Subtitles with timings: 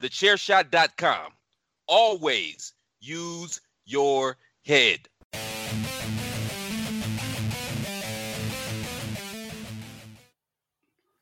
[0.00, 1.32] thechairshot.com.
[1.86, 5.08] Always use your head.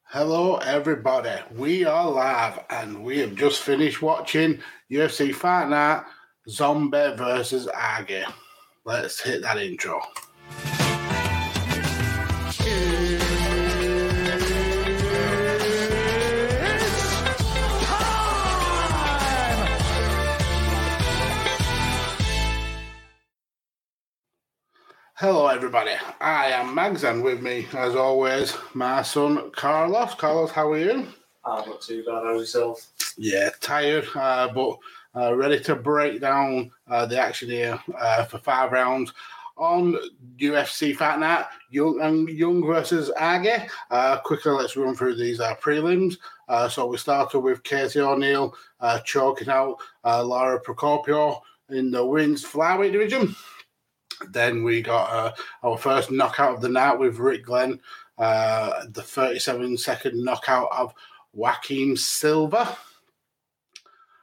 [0.05, 1.43] Hello, everybody.
[1.55, 4.59] We are live and we have just finished watching
[4.91, 6.03] UFC Fight Night
[6.49, 8.25] Zombie versus Ige.
[8.85, 10.01] Let's hit that intro.
[25.21, 25.95] Hello, everybody.
[26.21, 30.15] I am Mags, and with me, as always, my son Carlos.
[30.15, 31.09] Carlos, how are you?
[31.45, 32.23] I'm not too bad.
[32.23, 32.87] How's yourself?
[33.17, 34.79] Yeah, tired, uh, but
[35.17, 39.13] uh, ready to break down uh, the action here uh, for five rounds
[39.57, 39.97] on
[40.37, 41.47] UFC Fight Night.
[41.69, 43.69] Young and Young versus Ige.
[43.91, 46.19] Uh, quickly, let's run through these uh, prelims.
[46.71, 48.55] so we started with Casey O'Neill
[49.03, 53.35] choking out Lara Procopio in the women's flyweight division.
[54.31, 57.81] Then we got uh, our first knockout of the night with Rick Glenn,
[58.19, 60.95] uh, the 37 second knockout of
[61.33, 62.77] Joaquim Silva.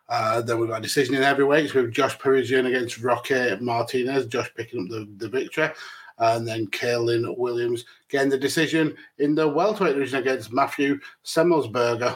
[0.08, 4.52] Uh, then we've got a decision in heavyweights with Josh Parisian against Roque Martinez, Josh
[4.56, 5.70] picking up the, the victory.
[6.18, 12.16] And then Kaylin Williams getting the decision in the welterweight division against Matthew Semelsberger.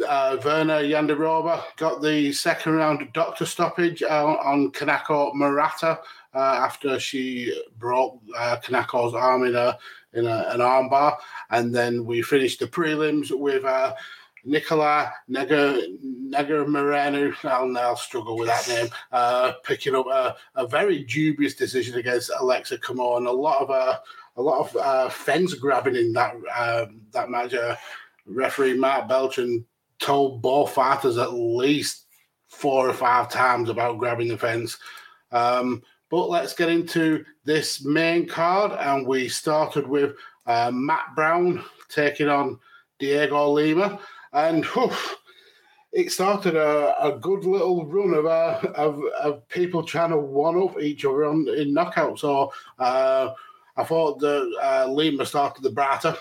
[0.00, 6.00] Uh, uh, Virna Jandiroba got the second round doctor stoppage on, on Kanako Murata
[6.34, 9.78] uh, after she broke uh, Kanako's arm in a
[10.14, 11.16] in a, an armbar,
[11.50, 13.94] and then we finished the prelims with uh,
[14.44, 17.32] Nicola Neger Neger Moreno.
[17.44, 18.88] I'll, I'll struggle with that name.
[19.12, 23.26] Uh, picking up a, a, very dubious decision against Aleksa Camur.
[23.26, 23.98] A lot of uh,
[24.36, 27.54] a lot of uh, fence grabbing in that um, that match.
[27.54, 27.76] Uh,
[28.26, 29.64] referee Mark Beltran
[30.04, 32.04] told both fighters at least
[32.48, 34.76] four or five times about grabbing the fence.
[35.32, 40.14] Um, but let's get into this main card, and we started with
[40.46, 42.60] uh, Matt Brown taking on
[42.98, 43.98] Diego Lima,
[44.32, 44.92] and whew,
[45.92, 50.60] it started a, a, good little run of, uh, of, of people trying to one
[50.60, 52.18] up each other on, in knockout.
[52.18, 53.30] So uh,
[53.76, 56.16] I thought that uh, Lima started the brighter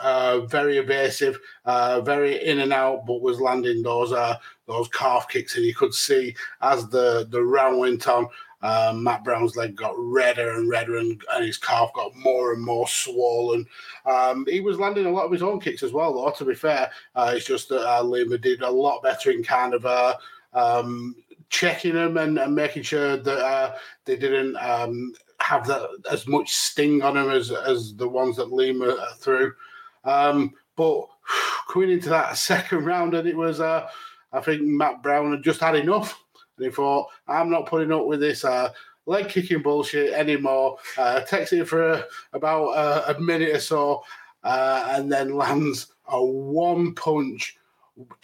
[0.00, 5.28] uh, very evasive, uh, very in and out, but was landing those uh, those calf
[5.28, 8.26] kicks, and you could see as the the round went on.
[8.62, 12.64] Uh, Matt Brown's leg got redder and redder, and, and, his calf got more and
[12.64, 13.66] more swollen.
[14.06, 16.30] Um, he was landing a lot of his own kicks as well, though.
[16.30, 19.74] To be fair, uh, it's just that uh, Lima did a lot better in kind
[19.74, 20.14] of uh,
[20.54, 21.14] um,
[21.50, 23.74] checking them and, and, making sure that uh,
[24.06, 28.50] they didn't um, have that as much sting on them as as the ones that
[28.50, 29.52] Lima threw.
[30.04, 31.06] Um, but
[31.68, 33.88] coming into that second round, and it was, uh,
[34.32, 36.20] I think Matt Brown had just had enough.
[36.56, 38.70] And he thought, I'm not putting up with this uh,
[39.06, 40.78] leg kicking bullshit anymore.
[40.96, 44.04] Uh, it for a, about uh, a minute or so,
[44.42, 47.56] uh, and then lands a one punch,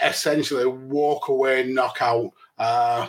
[0.03, 2.31] essentially walk away knockout.
[2.59, 3.09] Uh,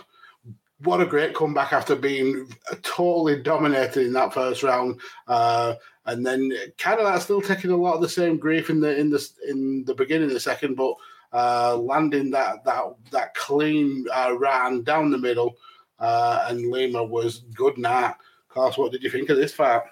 [0.84, 2.52] what a great comeback after being
[2.82, 5.00] totally dominated in that first round.
[5.28, 5.76] Uh,
[6.11, 6.51] and then
[6.83, 9.95] like still taking a lot of the same grief in the in the in the
[9.95, 10.95] beginning of the second, but
[11.33, 15.57] uh, landing that that that clean uh, run down the middle,
[15.99, 18.16] uh, and Lima was good night.
[18.49, 19.83] Carlos, what did you think of this fight?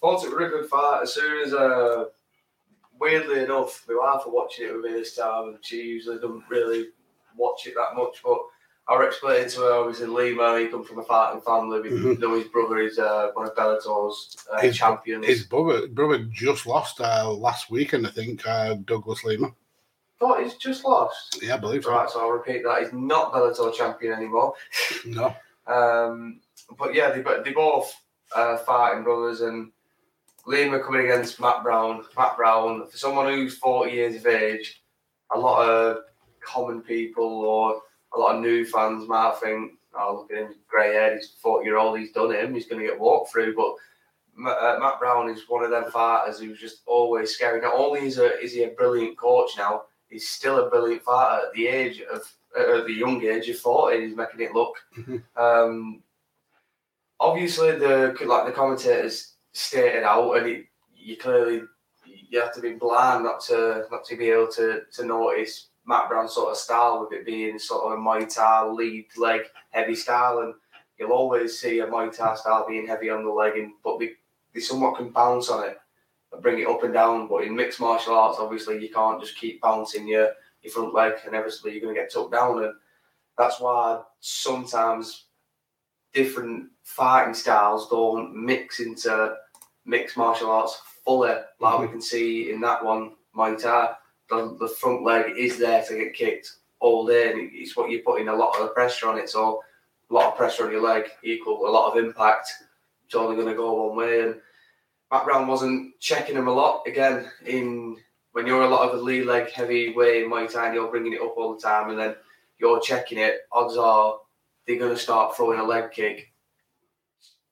[0.00, 1.00] Thought it was a really good fight.
[1.02, 2.06] As soon as, uh,
[2.98, 6.44] weirdly enough, my wife was watching it with me this time, and she usually doesn't
[6.48, 6.86] really
[7.36, 8.38] watch it that much, but
[8.88, 10.58] I explained to her in Lima.
[10.58, 11.80] He comes from a fighting family.
[11.80, 12.20] We mm-hmm.
[12.20, 15.26] know his brother is uh, one of Bellator's uh, his, champions.
[15.26, 18.46] His brother brother just lost uh, last weekend, I think.
[18.46, 19.52] Uh, Douglas Lima.
[20.18, 21.38] Thought he's just lost.
[21.42, 21.92] Yeah, I believe so.
[21.92, 22.82] Right, so I'll repeat that.
[22.82, 24.54] He's not Bellator champion anymore.
[25.06, 25.34] no.
[25.66, 26.40] um,
[26.78, 27.94] but yeah, they they both
[28.34, 29.70] uh, fighting brothers, and
[30.46, 32.04] Lima coming against Matt Brown.
[32.16, 34.82] Matt Brown, for someone who's forty years of age,
[35.34, 35.98] a lot of
[36.40, 37.82] common people or
[38.14, 41.64] a lot of new fans might think, oh, look at him, grey hair, he's 40
[41.64, 43.54] year old, he's done him, he's going to get walked through.
[43.54, 43.74] But
[44.50, 47.60] uh, Matt Brown is one of them fighters who's just always scary.
[47.60, 51.46] Not only is, a, is he a brilliant coach now, he's still a brilliant fighter
[51.46, 52.22] at the age of,
[52.58, 54.74] at the young age of 40, he's making it look.
[55.36, 56.02] Um,
[57.20, 60.66] obviously, the like the commentators stated out, and it,
[60.96, 61.62] you clearly
[62.04, 66.10] you have to be blind not to not to be able to to notice Matt
[66.10, 69.40] Brown sort of style, with it being sort of a Muay Thai lead leg
[69.70, 70.52] heavy style, and
[70.98, 74.10] you'll always see a Muay Thai style being heavy on the leg, and but they,
[74.52, 75.78] they somewhat can bounce on it,
[76.30, 77.26] and bring it up and down.
[77.26, 80.32] But in mixed martial arts, obviously, you can't just keep bouncing your
[80.62, 82.62] your front leg, and eventually you're going to get took down.
[82.62, 82.74] And
[83.38, 85.24] that's why sometimes
[86.12, 89.36] different fighting styles don't mix into
[89.86, 91.92] mixed martial arts fully, like we mm-hmm.
[91.92, 93.94] can see in that one, Muay Thai.
[94.30, 98.02] The, the front leg is there to get kicked all day, and it's what you're
[98.02, 99.28] putting a lot of pressure on it.
[99.28, 99.62] So
[100.10, 102.48] a lot of pressure on your leg equal a lot of impact.
[103.06, 104.20] It's only going to go one way.
[104.22, 104.36] And
[105.10, 106.86] Matt Brown wasn't checking him a lot.
[106.86, 107.96] Again, in
[108.32, 111.14] when you're a lot of a lead leg heavy weight in Muay Thai, you're bringing
[111.14, 112.14] it up all the time, and then
[112.58, 113.40] you're checking it.
[113.50, 114.18] Odds are
[114.66, 116.32] they're going to start throwing a leg kick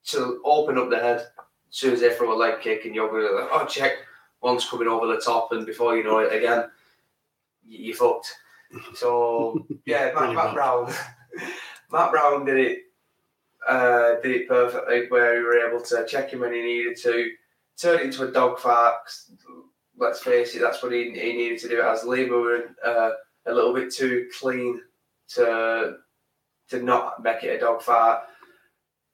[0.05, 1.27] to open up the head.
[1.69, 3.93] As soon as they throw a leg kick, and you're going to like, oh check,
[4.43, 6.69] one's coming over the top, and before you know it, again,
[7.67, 8.35] you, are fucked.
[8.95, 10.93] So yeah, Matt, Matt Brown,
[11.93, 12.79] Matt Brown did it
[13.67, 17.31] uh, did it perfectly, where we were able to check him when he needed to,
[17.77, 18.95] turn it into a dog dogfight.
[19.99, 21.81] Let's face it, that's what he, he needed to do.
[21.81, 23.11] As Lima were uh,
[23.47, 24.83] a little bit too clean
[25.29, 25.97] to
[26.69, 28.19] to not make it a dog dogfight.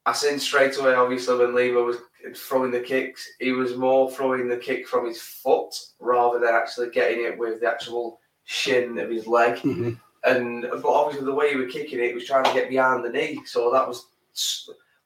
[0.04, 1.98] I seen straight away, obviously, when Lima was
[2.34, 6.90] throwing the kicks, he was more throwing the kick from his foot rather than actually
[6.90, 9.56] getting it with the actual shin of his leg.
[9.56, 9.92] Mm-hmm.
[10.24, 13.04] And but obviously, the way he was kicking it, he was trying to get behind
[13.04, 13.40] the knee.
[13.44, 14.06] So that was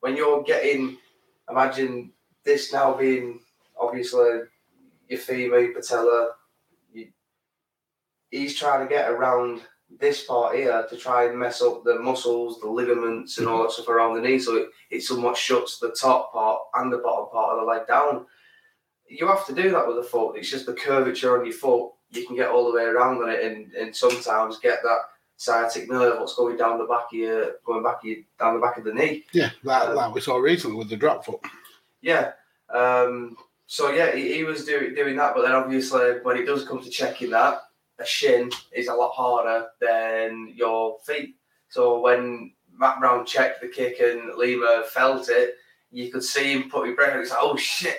[0.01, 0.99] when you're getting.
[1.49, 2.11] Imagine
[2.45, 3.39] this now being
[3.79, 4.41] obviously
[5.09, 6.31] your femur, patella.
[6.93, 7.09] You,
[8.31, 9.61] he's trying to get around
[9.99, 13.73] this part here to try and mess up the muscles, the ligaments, and all that
[13.73, 14.39] stuff around the knee.
[14.39, 17.87] So it, it somewhat shuts the top part and the bottom part of the leg
[17.87, 18.27] down.
[19.09, 20.37] You have to do that with the foot.
[20.37, 21.93] It's just the curvature on your foot.
[22.11, 24.99] You can get all the way around on it, and, and sometimes get that
[25.37, 28.61] sciatic nerve, what's going down the back of your, going back of your, down the
[28.61, 29.25] back of the knee.
[29.33, 31.41] Yeah, that, um, that we saw recently with the drop foot.
[32.01, 32.33] Yeah.
[32.73, 33.37] Um,
[33.67, 36.83] so yeah, he, he was doing doing that, but then obviously when it does come
[36.83, 37.61] to checking that,
[37.99, 41.37] a shin is a lot harder than your feet.
[41.69, 45.55] So when Matt Brown checked the kick and Lima felt it,
[45.91, 47.17] you could see him put his breath.
[47.17, 47.99] It's like, oh shit!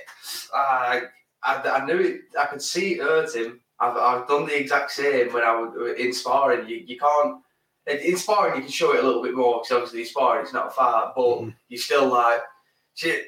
[0.53, 1.03] I,
[1.43, 2.21] I, I knew it.
[2.39, 3.61] I could see it hurt him.
[3.79, 6.67] I've, I've done the exact same when I was in sparring.
[6.67, 7.41] You, you can't
[7.87, 10.53] in sparring you can show it a little bit more because obviously in sparring it's
[10.53, 11.53] not a fight, but mm.
[11.69, 12.41] you're still like
[12.95, 13.27] shit.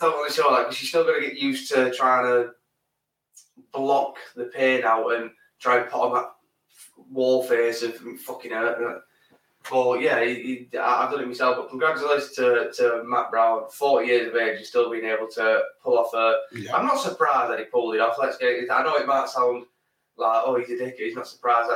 [0.00, 2.50] Don't want to show that because you're still going to get used to trying to
[3.72, 6.30] block the pain out and try and put on that
[7.10, 9.02] wall face of fucking hurt.
[9.70, 11.56] But yeah, he, he, I've done it myself.
[11.56, 15.62] But congratulations to, to Matt Brown, 40 years of age, and still being able to
[15.82, 16.36] pull off a.
[16.74, 18.16] am not surprised that he pulled it off.
[18.18, 18.70] Let's get it.
[18.70, 19.64] I know it might sound
[20.16, 20.96] like, oh, he's a dick.
[20.98, 21.70] He's not surprised.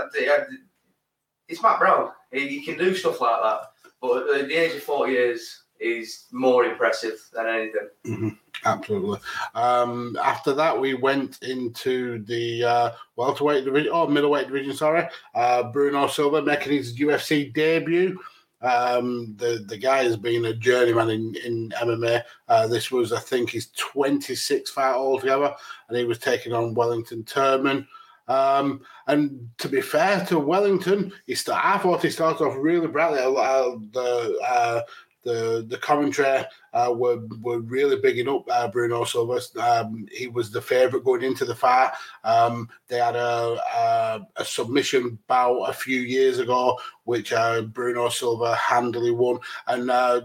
[1.49, 2.13] It's Matt Brown.
[2.33, 3.61] He, he can do stuff like that.
[4.01, 7.89] But at the age of 40 years, he's more impressive than anything.
[8.07, 8.29] Mm-hmm.
[8.65, 9.19] Absolutely.
[9.55, 15.09] Um, after that, we went into the uh, welterweight division, or oh, middleweight division, sorry.
[15.35, 18.19] Uh, Bruno Silva making his UFC debut.
[18.61, 22.23] Um, the the guy has been a journeyman in, in MMA.
[22.49, 25.53] Uh, this was, I think, his 26th fight altogether,
[25.89, 27.87] and he was taking on Wellington Turman.
[28.29, 32.87] Um, and to be fair to Wellington, he start, I thought he started off really
[32.87, 33.19] brightly.
[33.19, 34.83] Uh, the uh,
[35.23, 39.41] the the commentary uh, were were really bigging up uh, Bruno Silva.
[39.61, 41.93] Um, he was the favourite going into the fight.
[42.25, 48.09] Um, they had a, a, a submission bout a few years ago, which uh, Bruno
[48.09, 49.39] Silva handily won.
[49.67, 50.23] And uh,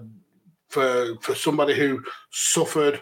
[0.70, 3.01] for for somebody who suffered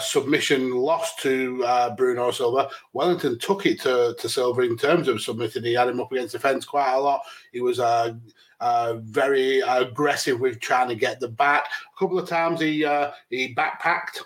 [0.00, 2.68] submission loss to uh, Bruno Silva.
[2.92, 5.64] Wellington took it to, to Silva in terms of submitting.
[5.64, 7.22] He had him up against the fence quite a lot.
[7.52, 8.14] He was uh,
[8.60, 11.66] uh, very aggressive with trying to get the back.
[11.94, 14.20] A couple of times he uh, he backpacked.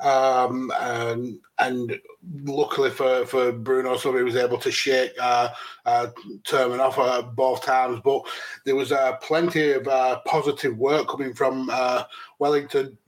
[0.00, 2.00] Um, and, and
[2.44, 5.50] luckily for, for Bruno, so he was able to shake uh,
[5.86, 6.08] uh,
[6.42, 8.00] Turman off uh, both times.
[8.04, 8.22] But
[8.64, 11.70] there was uh, plenty of uh, positive work coming from
[12.40, 12.98] Wellington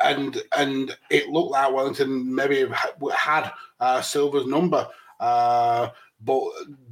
[0.00, 2.66] and and it looked like Wellington maybe
[3.16, 4.86] had uh, Silva's number.
[5.20, 5.88] Uh,
[6.24, 6.42] but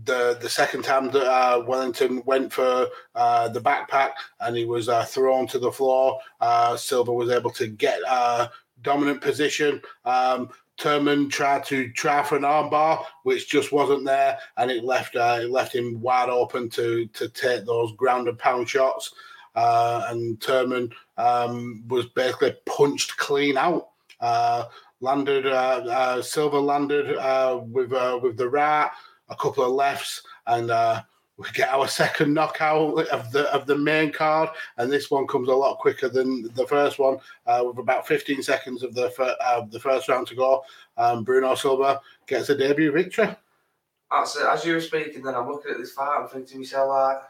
[0.05, 4.89] the the second time that uh, Wellington went for uh, the backpack and he was
[4.89, 8.51] uh, thrown to the floor, uh, Silva was able to get a
[8.83, 9.81] dominant position.
[10.05, 15.15] Um, Turman tried to try for an armbar, which just wasn't there, and it left
[15.15, 19.15] it left him wide open to to take those ground and pound shots.
[19.55, 23.89] Uh, and Turman um, was basically punched clean out.
[24.21, 24.65] Uh,
[25.01, 27.17] landed uh, Silva landed
[27.73, 27.93] with
[28.23, 28.91] with the right
[29.29, 31.03] a couple of lefts, and uh,
[31.37, 34.51] we get our second knockout of the of the main card.
[34.77, 38.43] And this one comes a lot quicker than the first one, uh, with about 15
[38.43, 40.63] seconds of the uh, the first round to go.
[40.97, 43.35] Um, Bruno Silva gets a debut victory.
[44.13, 46.19] As you were speaking, then I'm looking at this fight.
[46.21, 47.23] I'm thinking to myself, like,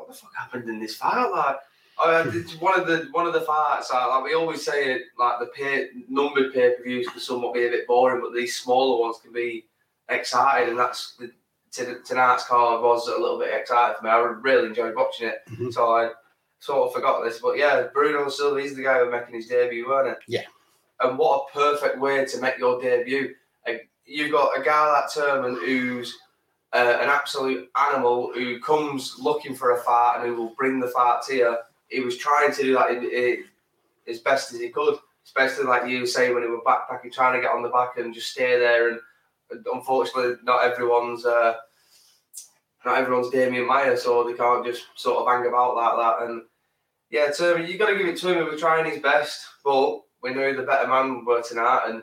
[0.00, 1.26] what the fuck happened in this fight?
[1.30, 1.56] Like,
[2.34, 3.90] it's one of the one of the fights.
[3.92, 7.54] Like, like we always say, it like the pay, numbered pay per views can somewhat
[7.54, 9.66] be a bit boring, but these smaller ones can be
[10.08, 11.30] exciting, and that's the,
[12.04, 14.10] tonight's card was a little bit exciting for me.
[14.10, 15.72] I really enjoyed watching it, Mhm.
[15.72, 16.10] so I
[16.58, 17.38] sort of forgot this.
[17.38, 20.18] But yeah, Bruno Silva, he's the guy who making his debut, weren't it?
[20.26, 20.44] Yeah.
[21.00, 23.34] And what a perfect way to make your debut.
[24.04, 26.18] You've got a guy like Turman who's
[26.72, 30.88] uh, an absolute animal who comes looking for a fight and who will bring the
[30.88, 31.56] fight to you.
[31.88, 33.44] He was trying to do that in, in,
[34.06, 37.40] as best as he could, especially like you say when he was backpacking, trying to
[37.40, 38.90] get on the back and just stay there.
[38.90, 39.00] And
[39.72, 41.54] unfortunately, not everyone's uh,
[42.84, 46.28] not everyone's Demian Maia, so they can't just sort of hang about like that.
[46.28, 46.42] And
[47.10, 48.44] yeah, Turman, you got to give it to him.
[48.44, 52.02] He was trying his best, but we knew the better man were tonight, and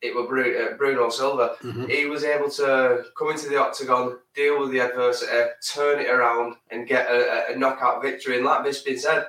[0.00, 1.90] it was Bruno, uh, Bruno Silva Mhm.
[1.90, 5.32] he was able to come into the octagon, deal with the adversity,
[5.74, 8.36] turn it around, and get a, a knockout victory.
[8.36, 9.26] And like this being said,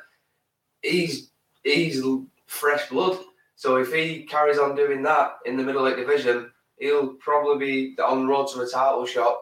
[0.81, 1.31] he's
[1.63, 2.03] he's
[2.45, 3.17] fresh blood.
[3.55, 8.21] So if he carries on doing that in the middleweight division, he'll probably be on
[8.21, 9.37] the road to a title shot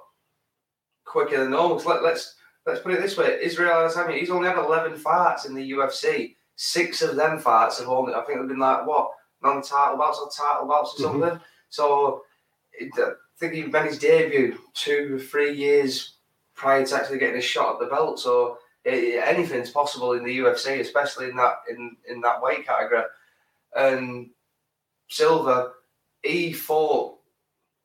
[1.06, 1.78] quicker than normal.
[1.86, 5.54] Let, let's let's put it this way: Israel Adesanya, he's only had eleven fights in
[5.56, 6.36] the UFC.
[6.56, 10.30] Six of them fights have only, I think, they've been like what non-title bouts or
[10.30, 11.02] title bouts or Mhm.
[11.22, 11.42] something.
[11.70, 12.24] So
[12.80, 16.16] I think he made his debut two or three years
[16.56, 18.20] prior to actually getting a shot at the belt.
[18.20, 23.04] So eh, anything's possible in the UFC, especially in that in, in that weight category.
[23.76, 24.32] And
[25.10, 25.74] Silva,
[26.24, 27.20] he fought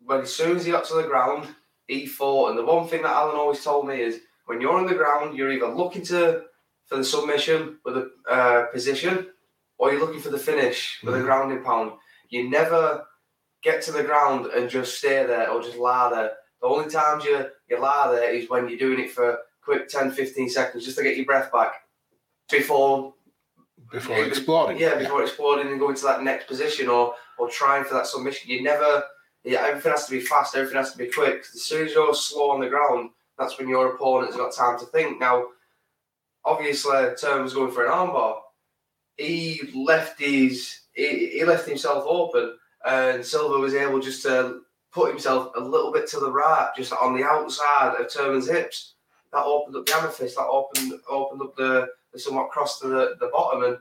[0.05, 1.55] when as soon as he got to the ground,
[1.87, 2.51] he fought.
[2.51, 5.37] And the one thing that Alan always told me is when you're on the ground,
[5.37, 6.45] you're either looking to
[6.87, 9.29] for the submission with a uh, position,
[9.83, 11.25] or you're looking for the finish with a Mhm.
[11.25, 11.93] grounding pound.
[12.29, 13.05] You never
[13.65, 16.37] get to the ground and just stay there or just lie there.
[16.61, 20.13] The only times you, you lie there is when you're doing it for quick 10,
[20.13, 21.73] 15 seconds just to get your breath back
[22.49, 23.15] before
[23.91, 24.79] Before Yeah, exploding.
[24.79, 28.51] yeah, before exploding and going to that next position or or trying for that submission.
[28.51, 29.05] You never,
[29.43, 30.55] yeah, everything has to be fast.
[30.55, 31.41] Everything has to be quick.
[31.55, 34.87] As soon as you're slow on the ground, that's when your opponent's got time to
[34.87, 35.19] think.
[35.19, 35.49] Now,
[36.45, 38.41] obviously, Turner was going for an armbar.
[39.17, 45.11] He left his, he, he left himself open, and Silva was able just to put
[45.11, 48.95] himself a little bit to the right, just on the outside of Turman's hips.
[49.33, 50.37] That opened up the amethyst.
[50.37, 53.79] That opened opened up the, the somewhat cross to the, the bottom, and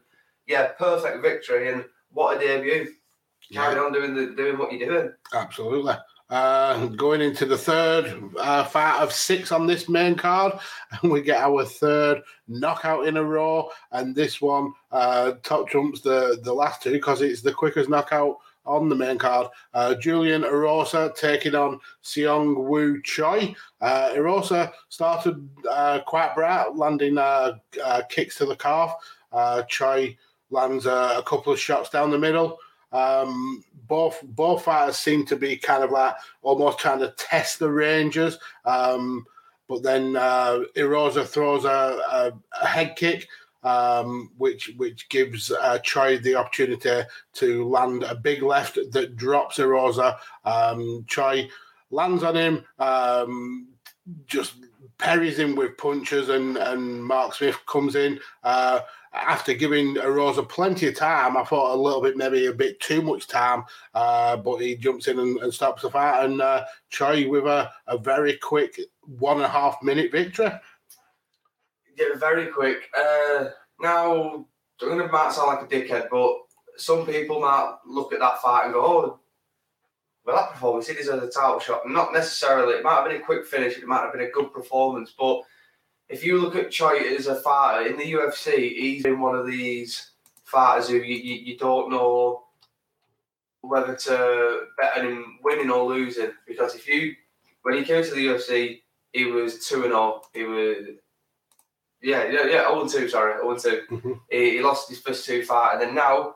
[0.48, 1.72] yeah, perfect victory.
[1.72, 2.94] And what a debut!
[3.52, 5.14] Carry on doing the doing what you're doing.
[5.34, 5.94] Absolutely.
[6.32, 10.54] Uh, going into the third uh, fight of six on this main card,
[11.02, 13.70] and we get our third knockout in a row.
[13.92, 18.38] And this one uh, top jumps the, the last two because it's the quickest knockout
[18.66, 19.48] on the main card.
[19.74, 23.54] Uh, Julian Erosa taking on Seong Woo Choi.
[23.82, 28.94] Uh, Erosa started uh, quite bright, landing uh, uh, kicks to the calf.
[29.68, 30.18] Choi
[30.50, 32.58] lands a couple of shots down the middle.
[32.91, 37.69] Um, both both fighters seem to be kind of like almost trying to test the
[37.69, 38.38] ranges.
[38.65, 39.25] Um,
[39.67, 43.27] but then uh, Erosa throws a, a, a head kick,
[43.63, 49.57] um, which which gives uh, Choi the opportunity to land a big left that drops
[49.60, 50.17] Erosa.
[50.43, 51.48] Um, Choi
[51.89, 53.67] lands on him, um,
[54.25, 54.55] just
[55.01, 58.20] parries him with punches, and, and Mark Smith comes in.
[58.43, 58.81] Uh,
[59.13, 63.01] after giving Rosa plenty of time, I thought a little bit, maybe a bit too
[63.01, 66.24] much time, uh, but he jumps in and, and stops the fight.
[66.24, 70.51] And uh, Choi with a, a very quick one and a half minute victory.
[71.98, 72.89] Yeah, very quick.
[72.98, 73.50] Uh,
[73.81, 74.46] now, I'm
[74.79, 76.36] going to might sound like a dickhead, but
[76.77, 79.20] some people might look at that fight and go, "Oh,
[80.25, 82.75] well, that performance he deserves a title shot." Not necessarily.
[82.75, 83.78] It might have been a quick finish.
[83.78, 85.42] It might have been a good performance, but
[86.10, 89.48] if you look at Choi as a fighter in the UFC, he's been one of
[89.48, 90.12] these
[90.44, 92.44] fighters who you, you, you don't know
[93.62, 96.32] whether to bet on him winning or losing.
[96.46, 97.16] Because if you,
[97.62, 98.82] when he came to the UFC,
[99.13, 100.22] he was 2 and 0.
[100.34, 100.88] He was,
[102.01, 103.82] yeah, yeah, yeah, 0 and 2, sorry, 0 and 2.
[103.92, 104.20] Mhm.
[104.30, 106.36] He, he lost his first two fights, and then now,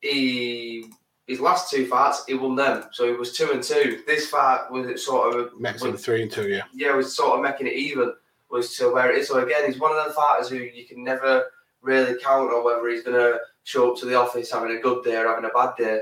[0.00, 0.90] he,
[1.28, 2.84] his last two fights, he won them.
[2.90, 4.02] So it was 2 and 2.
[4.06, 6.62] This fight was sort of Makes it three and two, yeah.
[6.74, 8.14] yeah, was sort of making it even
[8.50, 9.28] was to where it is.
[9.28, 11.44] So again, he's one of them fighters who you can never
[11.82, 15.04] really count on whether he's going to show up to the office having a good
[15.04, 16.00] day or having a bad day.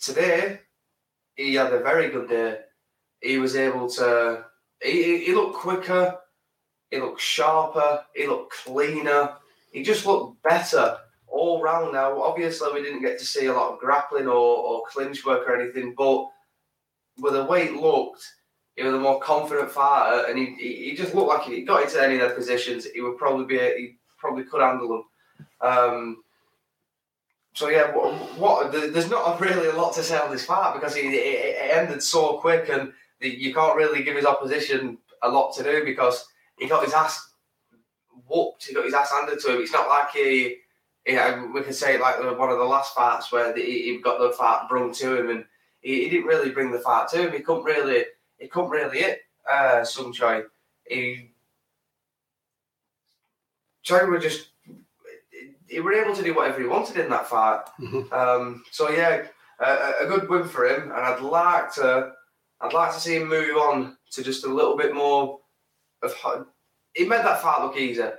[0.00, 0.60] Today,
[1.34, 2.58] he had a very good day.
[3.22, 4.44] He was able to.
[4.82, 6.18] He- he looked quicker.
[6.90, 8.04] He looked sharper.
[8.14, 9.34] He looked cleaner.
[9.72, 10.98] He just looked better
[11.30, 11.92] all round.
[11.92, 15.48] Now, obviously, we didn't get to see a lot of grappling or, or clinch work
[15.48, 16.28] or anything, but
[17.18, 18.24] with the way it looked,
[18.76, 21.82] he was a more confident fighter, and he, he, he just looked like he got
[21.82, 25.04] into any of their positions, he would probably be a, he probably could handle them.
[25.60, 26.22] Um,
[27.54, 30.96] so yeah, what, what, there's not really a lot to say on this fight because
[30.96, 35.28] it, it, it ended so quick, and the, you can't really give his opposition a
[35.28, 36.24] lot to do because
[36.56, 37.32] he got his ass
[38.28, 39.62] whooped, he got his ass handed to him.
[39.62, 40.58] It's not like he,
[41.08, 41.16] he
[41.54, 44.66] we can say like one of the last fights where the, he got the fight
[44.68, 45.44] brung to him, and
[45.80, 47.32] he, he, didn't really bring the fight to him.
[47.32, 48.04] He couldn't really,
[48.38, 50.42] he couldn't really hit uh, Sung Choi.
[50.86, 51.30] He
[53.82, 54.50] Choi were just
[55.66, 57.60] he were able to do whatever he wanted in that fight.
[57.80, 58.12] Mm-hmm.
[58.12, 59.24] Um, so yeah,
[59.60, 62.12] a, a, good win for him, and I'd like to,
[62.60, 65.40] I'd like to see him move on to just a little bit more
[66.02, 66.14] of.
[66.94, 68.18] He made that fight look easier.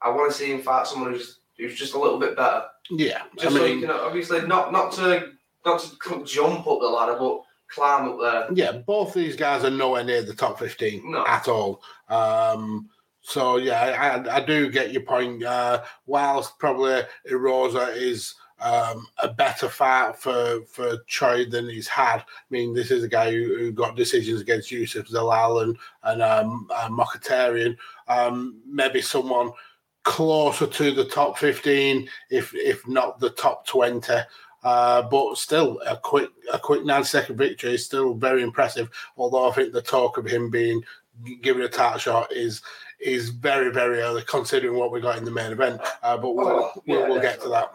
[0.00, 2.64] I want to see him fight someone who's who's just a little bit better.
[2.90, 5.32] Yeah, just I mean, so you can obviously not not to
[5.64, 8.48] not to jump up the ladder, but climb up there.
[8.52, 11.26] Yeah, both these guys are nowhere near the top fifteen no.
[11.26, 11.82] at all.
[12.08, 12.88] Um,
[13.22, 15.42] so yeah, I, I do get your point.
[15.42, 22.18] Uh, whilst probably Erosa is um, a better fight for for Choi than he's had.
[22.18, 26.22] I mean, this is a guy who, who got decisions against Yusuf Zalal and and
[26.22, 27.76] um, uh, Mokhtarian.
[28.08, 29.50] Um, maybe someone
[30.06, 34.20] closer to the top fifteen, if if not the top twenty.
[34.62, 38.88] Uh, but still, a quick a quick nine second victory is still very impressive.
[39.16, 40.82] Although I think the talk of him being
[41.42, 42.62] given a title shot is
[43.00, 45.80] is very, very early considering what we got in the main event.
[46.02, 47.72] Uh, but we'll, oh, yeah, we'll, we'll get to that.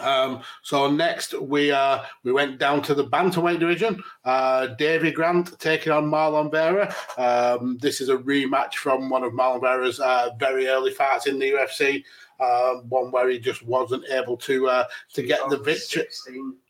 [0.00, 4.02] Um, so next we uh, we went down to the bantamweight division.
[4.24, 6.94] Uh, Davy Grant taking on Marlon Vera.
[7.18, 11.38] Um, this is a rematch from one of Marlon Vera's uh, very early fights in
[11.38, 12.04] the UFC.
[12.40, 14.84] Um, one where he just wasn't able to uh,
[15.14, 16.06] to get the victory.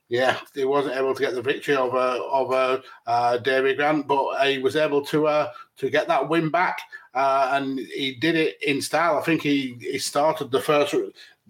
[0.08, 4.58] Yeah, he wasn't able to get the victory over over uh, Davy Grant, but he
[4.58, 6.80] was able to uh, to get that win back
[7.14, 9.18] uh, and he did it in style.
[9.18, 10.94] I think he, he started the first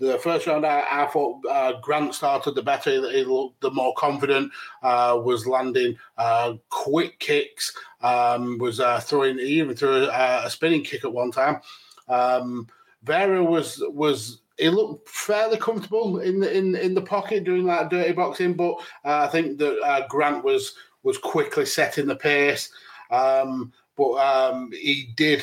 [0.02, 0.66] the first round.
[0.66, 2.90] I, I thought uh, Grant started the better.
[3.10, 4.52] He looked the more confident.
[4.82, 7.76] Uh, was landing uh, quick kicks.
[8.00, 11.60] Um, was uh, throwing even threw a, a, spinning kick at one time.
[12.08, 12.66] Um,
[13.04, 17.90] Vera was was he looked fairly comfortable in the in in the pocket doing that
[17.90, 18.74] dirty boxing, but
[19.04, 20.74] uh, I think that uh, Grant was
[21.04, 22.70] was quickly setting the pace.
[23.10, 25.42] Um, but um, he did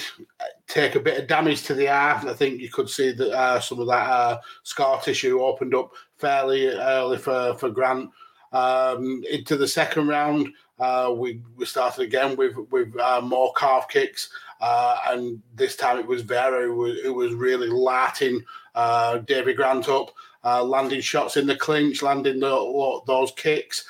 [0.70, 2.28] take a bit of damage to the arm.
[2.28, 5.92] I think you could see that uh, some of that uh, scar tissue opened up
[6.18, 8.12] fairly early for, for Grant.
[8.52, 13.88] Um, into the second round, uh, we, we started again with with uh, more calf
[13.90, 14.30] kicks,
[14.62, 18.42] uh, and this time it was Vera who was, who was really lighting
[18.76, 20.12] uh, David Grant up.
[20.44, 23.86] landing shots in the clinch, landing the, those kicks.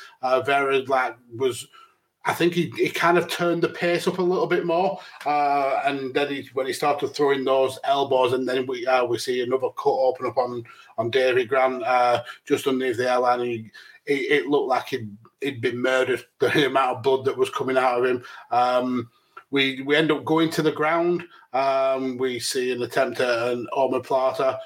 [0.46, 1.68] Vera like was
[2.26, 5.82] I think he, he kind of turned the pace up a little bit more, uh,
[5.86, 9.42] and then he, when he started throwing those elbows, and then we uh, we see
[9.42, 10.64] another cut open up on
[10.98, 13.42] on David Grant uh, just underneath the airline.
[13.42, 13.72] He,
[14.06, 16.26] it, it looked like he'd, he'd been murdered.
[16.40, 18.24] The amount of blood that was coming out of him.
[18.52, 19.10] Um,
[19.52, 21.24] we we end up going to the ground.
[21.54, 24.60] Um, we see an attempt at an omoplata.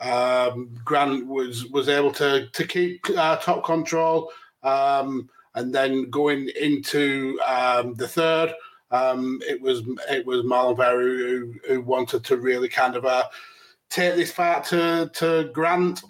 [0.00, 4.30] Um, Grant was was able to to keep uh, top control.
[4.62, 8.54] Um, and then going into um, the third,
[8.90, 13.24] um, it was it was Marlon Vera who, who wanted to really kind of uh,
[13.88, 16.02] take this fight to to Grant,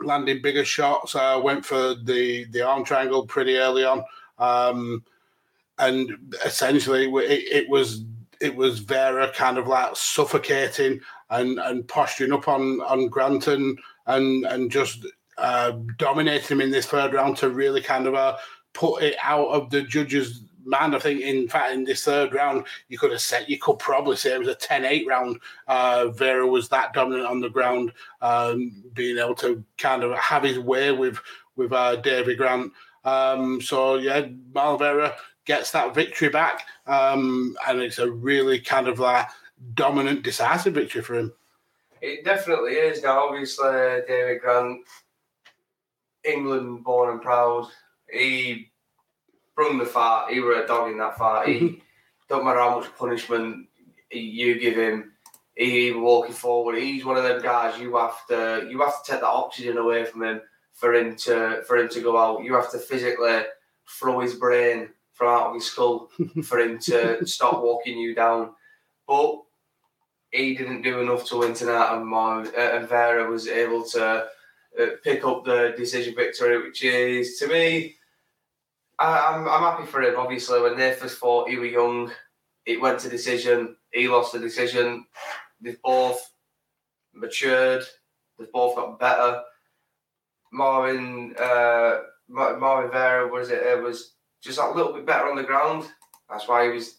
[0.00, 1.14] landing bigger shots.
[1.14, 4.02] Uh, went for the the arm triangle pretty early on,
[4.38, 5.04] um,
[5.78, 8.04] and essentially it, it was
[8.40, 13.78] it was Vera kind of like suffocating and and posturing up on on Grant and
[14.06, 15.06] and, and just
[15.38, 18.36] uh, dominating him in this third round to really kind of uh,
[18.72, 20.94] put it out of the judges' man.
[20.94, 24.16] I think, in fact, in this third round, you could have said, you could probably
[24.16, 25.40] say it was a 10 8 round.
[25.66, 30.42] Uh, Vera was that dominant on the ground, um, being able to kind of have
[30.42, 31.18] his way with
[31.56, 32.72] with uh, Grant.
[33.04, 36.66] Um, so, yeah, Malvera gets that victory back.
[36.86, 39.26] Um, and it's a really kind of like
[39.74, 41.32] dominant, decisive victory for him.
[42.00, 43.02] It definitely is.
[43.02, 44.80] Now, obviously, David Grant,
[46.24, 47.68] England born and proud
[48.12, 48.70] he
[49.54, 50.32] brung the fight.
[50.32, 51.48] He were a dog in that fight.
[51.48, 51.82] He
[52.28, 53.66] don't matter how much punishment
[54.10, 55.12] you give him.
[55.56, 56.78] He walking forward.
[56.78, 57.78] He's one of them guys.
[57.78, 60.40] You have to you have to take that oxygen away from him
[60.72, 62.44] for him to for him to go out.
[62.44, 63.42] You have to physically
[63.98, 66.08] throw his brain from out of his skull
[66.44, 68.54] for him to stop walking you down.
[69.06, 69.42] But
[70.30, 74.26] he didn't do enough to win tonight, and, Mar- and Vera was able to
[74.80, 77.96] uh, pick up the decision victory, which is to me
[79.00, 80.14] I, I'm I'm happy for him.
[80.16, 82.12] Obviously, when they first fought, he was young.
[82.66, 83.76] It went to decision.
[83.92, 85.06] He lost the decision.
[85.60, 86.32] They've both
[87.14, 87.82] matured.
[88.38, 89.42] They've both got better.
[90.52, 95.42] Marvin uh, Marvin Vera was it, it was just a little bit better on the
[95.42, 95.86] ground.
[96.28, 96.98] That's why he was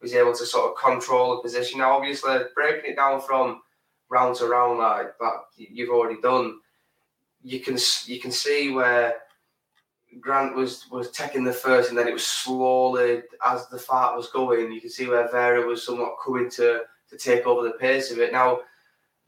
[0.00, 1.78] was able to sort of control the position.
[1.78, 3.62] Now, obviously, breaking it down from
[4.10, 6.60] round to round like that you've already done,
[7.42, 9.14] you can you can see where
[10.20, 14.30] Grant was was taking the first, and then it was slowly as the fight was
[14.30, 14.72] going.
[14.72, 18.18] You can see where Vera was somewhat coming to to take over the pace of
[18.18, 18.32] it.
[18.32, 18.60] Now,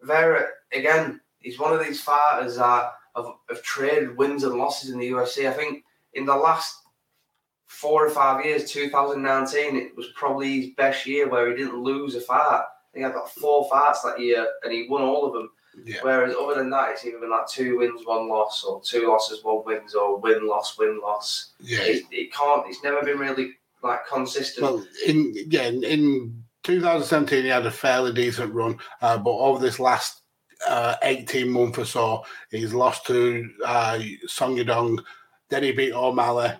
[0.02, 4.98] Vera again, he's one of these fighters that have, have traded wins and losses in
[4.98, 5.48] the UFC.
[5.48, 6.82] I think in the last
[7.66, 12.14] four or five years, 2019, it was probably his best year where he didn't lose
[12.14, 12.62] a fight.
[12.62, 15.50] I think I got four fights that year, and he won all of them.
[15.84, 15.98] Yeah.
[16.02, 19.44] Whereas other than that, it's either been like two wins, one loss, or two losses,
[19.44, 21.52] one wins, or win loss, win loss.
[21.60, 22.66] Yeah, it, it can't.
[22.66, 23.52] It's never been really
[23.82, 24.64] like consistent.
[24.64, 29.78] Well, in yeah, in 2017 he had a fairly decent run, uh, but over this
[29.78, 30.22] last
[30.68, 35.02] uh, 18 months or so, he's lost to uh, Song Yadong,
[35.48, 36.52] then he beat O'Malley,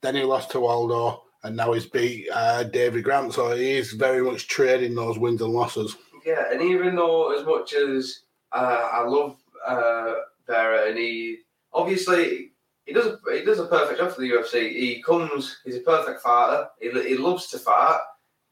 [0.00, 3.34] then he lost to Waldo, and now he's beat uh, David Grant.
[3.34, 5.96] So he's very much trading those wins and losses.
[6.24, 8.20] Yeah, and even though as much as
[8.54, 10.14] uh, I love uh,
[10.46, 11.38] Vera, and he
[11.72, 12.52] obviously
[12.84, 14.70] he does a, he does a perfect job for the UFC.
[14.72, 16.68] He comes, he's a perfect fighter.
[16.80, 18.00] He, he loves to fight.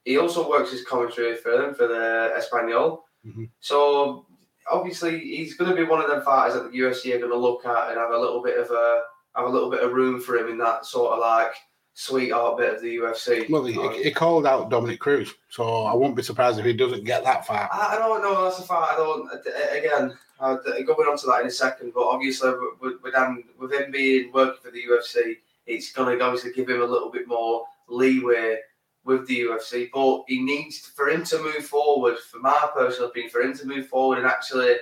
[0.04, 3.04] He also works his commentary for them for the Espanol.
[3.26, 3.44] Mm-hmm.
[3.60, 4.26] So
[4.70, 7.36] obviously he's going to be one of them fighters that the UFC are going to
[7.36, 9.02] look at and have a little bit of a
[9.36, 11.52] have a little bit of room for him in that sort of like
[11.94, 13.48] sweetheart bit of the UFC.
[13.50, 17.05] Well, he, he called out Dominick Cruz, so I won't be surprised if he doesn't
[17.05, 17.68] get that far.
[17.72, 18.44] I, I don't know.
[18.44, 18.90] That's a fight.
[18.92, 19.31] I don't.
[19.76, 22.50] Again, I'll going on to that in a second, but obviously
[22.81, 26.68] with, with him, with him being working for the UFC, it's going to obviously give
[26.68, 28.59] him a little bit more leeway
[29.05, 29.90] with the UFC.
[29.92, 32.18] But he needs to, for him to move forward.
[32.18, 34.76] For my personal opinion, for him to move forward and actually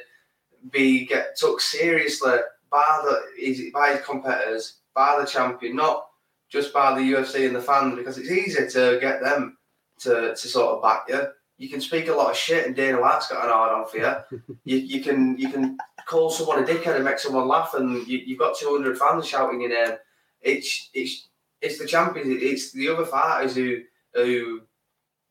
[0.70, 2.36] be get took seriously
[2.70, 6.07] by the by his competitors, by the champion, not
[6.48, 9.56] just by the UFC and the fans, because it's easy to get them
[10.00, 11.26] to, to sort of back you.
[11.58, 13.98] You can speak a lot of shit, and Dana White's got an hard on for
[13.98, 14.56] you.
[14.64, 14.76] you.
[14.76, 18.38] You can you can call someone a dickhead and make someone laugh, and you, you've
[18.38, 19.96] got 200 fans shouting your name.
[20.40, 21.28] It's it's
[21.60, 22.28] it's the champions.
[22.40, 23.80] It's the other fighters who
[24.14, 24.60] who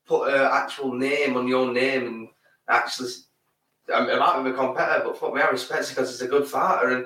[0.05, 2.27] put an actual name on your name and
[2.69, 3.09] actually.
[3.93, 6.89] I, might be a competitor, but fuck me, I respect because it's a good fighter,
[6.89, 7.05] and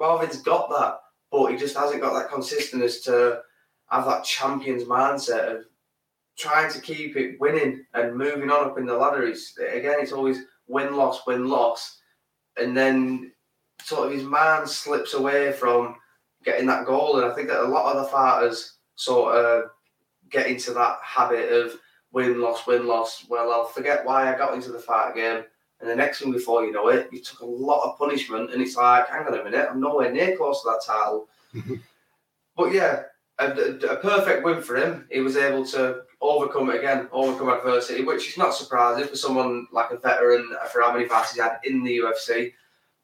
[0.00, 3.42] Marvin's got that, but he just hasn't got that consistency to
[3.92, 5.64] have that champion's mindset of
[6.38, 9.24] trying to keep it winning and moving on up in the ladder.
[9.24, 12.00] It's again, it's always win loss, win loss,
[12.56, 13.32] and then
[13.82, 15.96] sort of his mind slips away from
[16.44, 17.18] getting that goal.
[17.18, 19.64] And I think that a lot of the fighters sort of
[20.30, 21.78] get into that habit of
[22.12, 23.26] win loss, win loss.
[23.28, 25.44] Well, I'll forget why I got into the fight game.
[25.80, 28.62] And the next thing before you know it, you took a lot of punishment, and
[28.62, 31.28] it's like, hang on a minute, I'm nowhere near close to that title.
[32.56, 33.02] but yeah,
[33.46, 35.06] a, a, perfect win for him.
[35.10, 39.66] He was able to overcome it again, overcome adversity, which is not surprising for someone
[39.72, 42.52] like a veteran for how many fights he had in the UFC.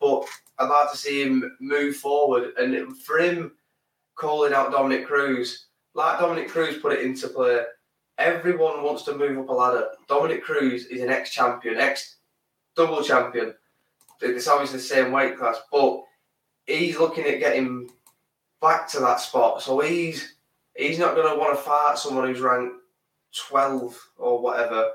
[0.01, 0.27] But
[0.59, 3.53] I'd like to see him move forward, and for him
[4.14, 7.62] calling out Dominick Cruz, like Dominick Cruz put it into play.
[8.18, 9.88] Everyone wants to move up a ladder.
[10.09, 13.55] Dominick Cruz is an ex-champion, ex-double champion.
[14.20, 16.03] It's obviously the same weight class, but
[16.66, 17.88] he's looking at getting
[18.60, 19.62] back to that spot.
[19.62, 20.34] So he's
[20.76, 22.76] he's not going to want to fight someone who's ranked
[23.48, 24.92] 12 or whatever.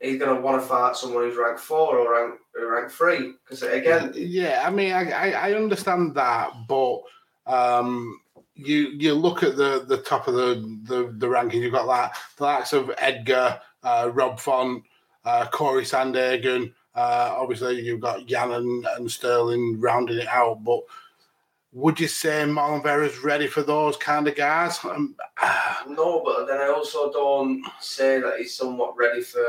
[0.00, 3.32] He's going to want to fight someone who's ranked four or ranked, ranked three.
[3.44, 7.00] Because again, yeah, I mean, I, I, understand that, but
[7.46, 8.20] um,
[8.54, 11.62] you you look at the the top of the the, the ranking.
[11.62, 14.84] You've got that the likes of Edgar, uh, Rob Font,
[15.24, 16.74] uh, Corey Sandhagen.
[16.94, 20.80] Uh, obviously, you've got Yan and, and Sterling rounding it out, but
[21.76, 24.82] would you say Marlon Vera's ready for those kind of guys?
[24.82, 25.14] Um,
[25.86, 29.44] no, but then I also don't say that he's somewhat ready for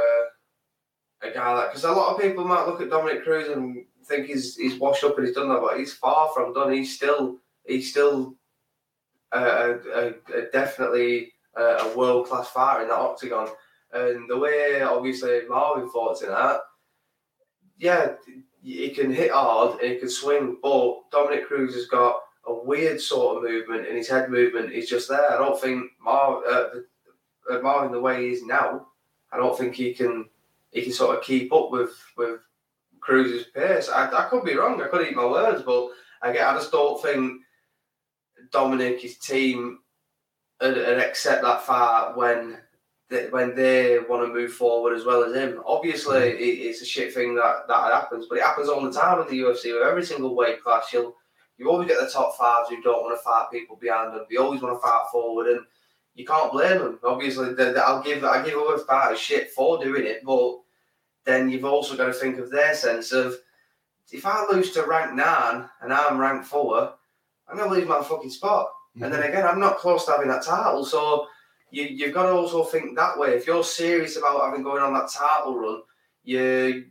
[1.22, 4.28] a guy like because a lot of people might look at Dominick Cruz and think
[4.28, 6.74] he's he's washed up and he's done that, but he's far from done.
[6.74, 8.36] He's still he's still
[9.32, 10.14] a, a,
[10.52, 13.48] definitely a, a world class fighter in that octagon.
[13.94, 16.60] And the way obviously Marvin fought in that,
[17.78, 18.16] yeah,
[18.68, 23.00] he can hit hard and he can swing, but Dominick Cruz has got a weird
[23.00, 25.32] sort of movement, and his head movement is just there.
[25.32, 26.70] I don't think Mar- uh,
[27.52, 28.88] uh, Marvin, the way he is now,
[29.32, 30.30] I don't think he can
[30.72, 32.42] he can sort of keep up with with
[33.00, 33.90] Cruz's pace.
[33.90, 34.82] I, I could be wrong.
[34.82, 35.90] I could eat my words, but
[36.34, 36.46] get.
[36.46, 37.42] I just don't think
[38.52, 39.80] Dominick, his team,
[40.60, 42.58] and accept that far when
[43.10, 45.62] they, when they want to move forward as well as him.
[45.66, 49.22] Obviously, it, it's a shit thing that that happens, but it happens all the time
[49.22, 50.92] in the UFC with every single weight class.
[50.92, 51.16] You'll
[51.58, 54.26] you always get the top fives who don't want to fight people behind them.
[54.30, 55.62] They always want to fight forward, and
[56.16, 57.00] you can't blame them.
[57.04, 60.60] Obviously, the, the, I'll give I give other fighters shit for doing it, but
[61.26, 63.36] then you've also got to think of their sense of
[64.12, 66.94] if I lose to rank nine and I'm rank four,
[67.48, 68.68] I'm gonna lose my fucking spot.
[68.96, 69.04] Mm-hmm.
[69.04, 71.28] And then again, I'm not close to having that title, so
[71.72, 73.36] you you've got to also think that way.
[73.36, 75.82] If you're serious about having going on that title run,
[76.24, 76.86] you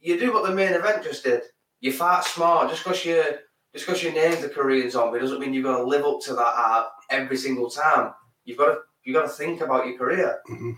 [0.00, 1.42] you do what the main event just did.
[1.80, 2.70] You fight smart.
[2.70, 3.22] Just because you
[3.72, 6.34] just because you named the Korean zombie doesn't mean you've got to live up to
[6.34, 8.12] that art every single time.
[8.44, 10.40] You've got to you've got to think about your career.
[10.50, 10.72] Mm-hmm.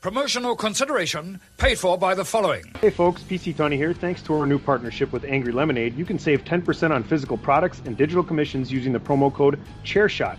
[0.00, 2.62] Promotional consideration paid for by the following.
[2.80, 3.92] Hey folks, PC Tony here.
[3.92, 7.82] Thanks to our new partnership with Angry Lemonade, you can save 10% on physical products
[7.84, 10.38] and digital commissions using the promo code ChairShot.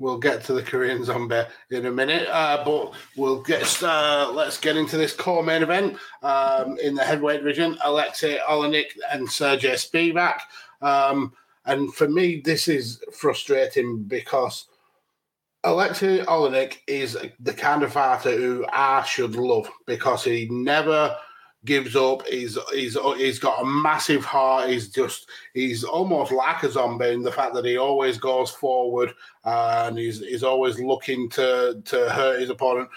[0.00, 4.58] We'll get to the Korean Zombie in a minute, uh, but we'll get uh, let's
[4.58, 7.74] get into this core main event um, in the heavyweight division.
[7.84, 10.40] Aleksei Oleinik and Sergey Spivak.
[10.80, 11.34] Um,
[11.66, 14.68] and for me, this is frustrating because
[15.64, 21.14] Aleksei Oleinik is the kind of fighter who I should love because he never
[21.64, 22.26] gives up.
[22.26, 24.70] He's he's he's got a massive heart.
[24.70, 29.12] He's just he's almost like a zombie in the fact that he always goes forward
[29.44, 32.88] and he's he's always looking to to hurt his opponent.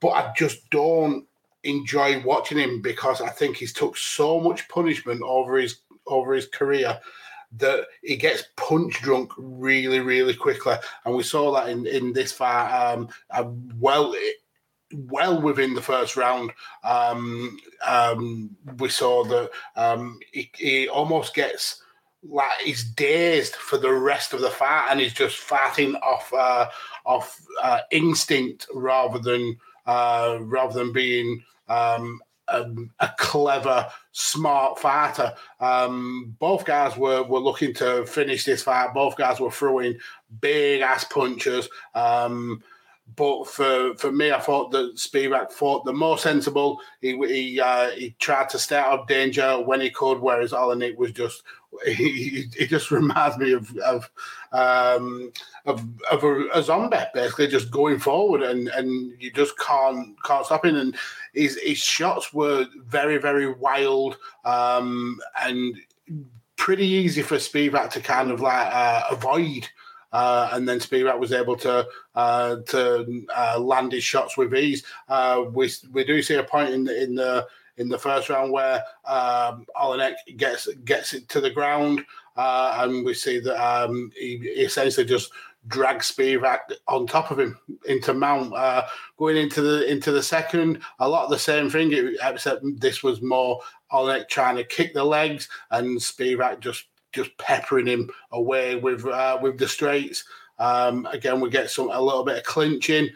[0.00, 1.26] But I just don't
[1.64, 6.46] enjoy watching him because I think he's took so much punishment over his over his
[6.46, 7.00] career
[7.56, 10.74] that he gets punch drunk really, really quickly,
[11.04, 12.70] and we saw that in in this fight.
[12.70, 13.08] Um,
[13.78, 14.14] well,
[14.94, 16.52] well within the first round.
[16.82, 21.82] Um, um, we saw that um, he, he, almost gets
[22.22, 26.68] like he's dazed for the rest of the fight, and he's just fighting off uh,
[27.04, 32.66] off uh, instinct rather than uh, rather than being um, a,
[33.00, 35.34] a, clever, smart fighter.
[35.60, 38.94] Um, both guys were, were looking to finish this fight.
[38.94, 39.98] Both guys were throwing
[40.40, 41.68] big ass punches.
[41.94, 42.62] Um,
[43.16, 46.80] but for, for me, I thought that Spivak fought the more sensible.
[47.00, 50.96] He he uh, he tried to stay out of danger when he could, whereas Oleinik
[50.96, 51.42] was just
[51.86, 54.10] he, he just reminds me of of
[54.52, 55.32] um,
[55.66, 60.46] of, of a, a, zombie, basically just going forward, and, and you just can't can't
[60.46, 60.76] stop him.
[60.76, 60.96] And
[61.34, 65.76] his his shots were very very wild um, and
[66.56, 69.68] pretty easy for Spivak to kind of like uh, avoid.
[70.14, 74.84] Uh, and then Spivak was able to uh, to uh, land his shots with ease.
[75.08, 77.48] Uh, we we do see a point in the in the
[77.78, 82.04] in the first round where um, Oleinik gets gets it to the ground,
[82.36, 85.32] uh, and we see that um, he, he essentially just
[85.66, 88.54] drags Spivak on top of him into mount.
[88.54, 88.84] Uh,
[89.18, 93.20] going into the into the second, a lot of the same thing, except this was
[93.20, 99.06] more Oleinik trying to kick the legs and Spivak just just peppering him away with
[99.06, 100.24] uh, with the straights.
[100.58, 103.08] Um, again, we get some a little bit of clinching,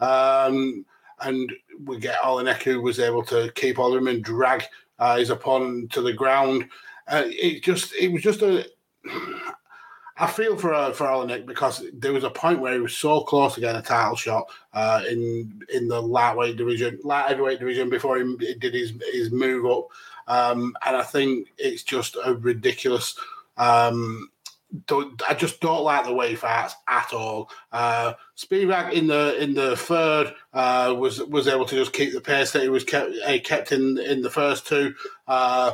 [0.00, 0.84] um,
[1.20, 1.52] and
[1.84, 4.64] we get Oleinik who was able to keep on him and drag
[4.98, 6.68] uh, his opponent to the ground.
[7.08, 8.66] Uh, it just it was just a.
[10.18, 13.20] I feel for uh, for Oleinik because there was a point where he was so
[13.20, 17.90] close to getting a title shot uh, in in the lightweight division, light heavyweight division
[17.90, 19.88] before he did his his move up,
[20.26, 23.18] um, and I think it's just a ridiculous
[23.56, 24.30] um,
[25.28, 27.50] I just don't like the way he fights at all.
[27.72, 32.20] Uh, Spivak in the in the third uh, was was able to just keep the
[32.20, 34.94] pace that he was kept uh, kept in in the first two.
[35.26, 35.72] Uh,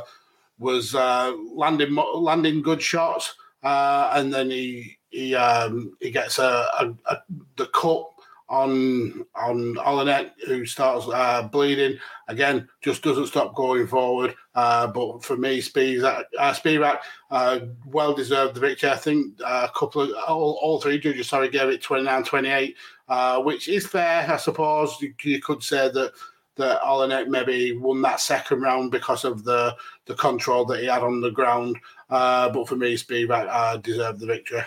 [0.59, 6.67] was uh, landing landing good shots, uh, and then he he um, he gets a,
[6.79, 7.17] a, a
[7.57, 8.12] the cut
[8.53, 14.35] on on Oleinik, who starts uh, bleeding again, just doesn't stop going forward.
[14.53, 16.99] Uh, but for me, Spivak, uh, Spivak
[17.31, 18.91] uh, well deserved the victory.
[18.91, 22.75] I think uh, a couple of all, all three judges, sorry, gave it 29-28,
[23.09, 25.01] uh, which is fair, I suppose.
[25.01, 26.11] You, you could say that
[26.55, 31.01] that Oleinik maybe won that second round because of the the control that he had
[31.01, 31.79] on the ground.
[32.11, 34.61] Uh, but for me, Spivak deserved the victory.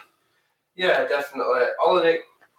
[0.74, 1.62] Yeah, definitely.
[1.86, 2.18] Oleinik,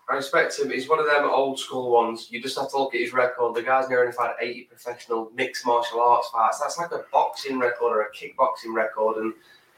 [0.10, 0.70] I respect him.
[0.70, 2.28] He's one of them old school ones.
[2.30, 3.56] You just have to look at his record.
[3.56, 6.60] The guy's nearly had 80 professional mixed martial arts fights.
[6.60, 9.17] That's like a boxing record or a kickboxing record.
[9.17, 9.34] And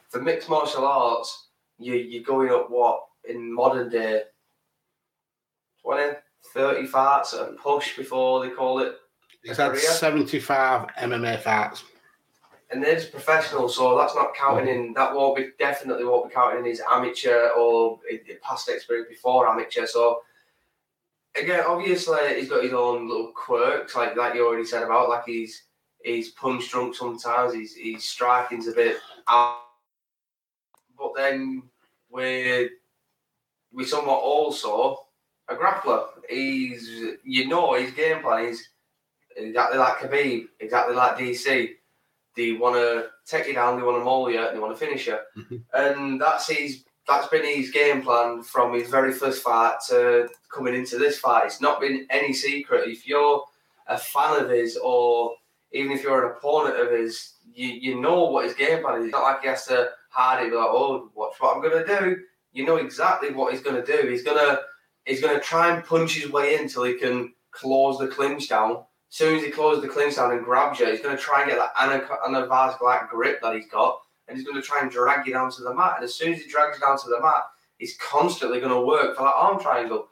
[0.10, 1.48] for mixed martial arts,
[1.80, 4.24] you, you're going up what in modern day
[5.84, 6.18] 20,
[6.54, 8.98] 30 fights and push before they call it
[9.44, 11.84] He's had 75 MMA fights.
[12.72, 14.94] And there's professional, so that's not counting in.
[14.94, 18.00] That won't be definitely won't be counting in his amateur or
[18.44, 19.88] past experience before amateur.
[19.88, 20.22] So
[21.36, 25.24] again, obviously he's got his own little quirks, like like you already said about, like
[25.26, 25.64] he's
[26.04, 27.54] he's punch drunk sometimes.
[27.56, 29.62] He's he's striking's a bit out,
[30.96, 31.64] but then
[32.12, 32.70] we're
[33.74, 35.08] we somewhat also
[35.48, 36.06] a grappler.
[36.30, 36.88] He's
[37.24, 38.64] you know his game plan is
[39.36, 41.79] exactly like Khabib, exactly like DC
[42.36, 44.86] they want to take you down, they want to maul you, and they want to
[44.86, 45.18] finish you.
[45.38, 45.58] Mm-hmm.
[45.74, 46.84] And that's his.
[47.08, 51.46] That's been his game plan from his very first fight to coming into this fight.
[51.46, 52.88] It's not been any secret.
[52.88, 53.44] If you're
[53.88, 55.34] a fan of his, or
[55.72, 59.06] even if you're an opponent of his, you, you know what his game plan is.
[59.06, 61.84] It's not like he has to hide it, be like, oh, watch what I'm going
[61.84, 62.18] to do.
[62.54, 64.08] You know exactly what he's going to do.
[64.08, 64.60] He's gonna
[65.06, 68.84] he's gonna try and punch his way in till he can close the clinch down
[69.10, 71.42] as soon as he closes the clinch down and grabs you, he's going to try
[71.42, 74.92] and get that anavas like grip that he's got, and he's going to try and
[74.92, 75.94] drag you down to the mat.
[75.96, 77.46] And as soon as he drags you down to the mat,
[77.80, 80.10] he's constantly going to work for that arm triangle,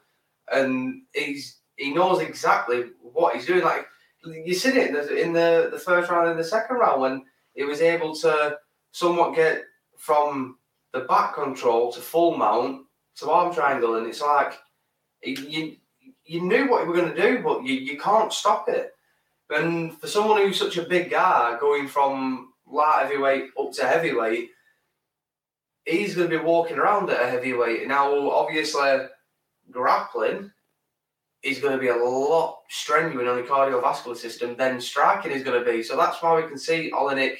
[0.52, 3.62] and he's he knows exactly what he's doing.
[3.62, 3.86] Like
[4.24, 7.24] you see it in the, in the the first round and the second round when
[7.54, 8.58] he was able to
[8.90, 9.62] somewhat get
[9.96, 10.58] from
[10.92, 12.84] the back control to full mount
[13.16, 14.54] to arm triangle, and it's like
[15.22, 15.76] you
[16.28, 18.92] you knew what you were going to do, but you, you can't stop it.
[19.50, 24.50] And for someone who's such a big guy, going from light heavyweight up to heavyweight,
[25.86, 27.88] he's going to be walking around at a heavyweight.
[27.88, 29.06] Now, obviously,
[29.70, 30.50] grappling
[31.42, 35.58] is going to be a lot strenuous on the cardiovascular system than striking is going
[35.58, 35.82] to be.
[35.82, 37.38] So that's why we can see Oleinik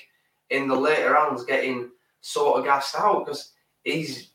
[0.48, 1.90] in the later rounds getting
[2.22, 3.52] sort of gassed out because
[3.84, 4.30] he's,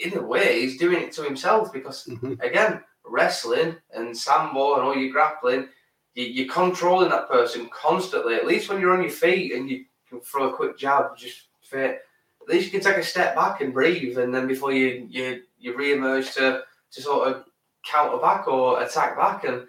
[0.00, 2.34] in a way, he's doing it to himself because, mm-hmm.
[2.40, 2.80] again,
[3.10, 5.68] wrestling and sambo and all your grappling,
[6.14, 8.34] you, you're controlling that person constantly.
[8.34, 11.48] At least when you're on your feet and you can throw a quick jab, just
[11.62, 12.02] fit.
[12.42, 15.42] At least you can take a step back and breathe, and then before you you
[15.58, 17.44] you re-emerge to to sort of
[17.84, 19.44] counter back or attack back.
[19.44, 19.66] And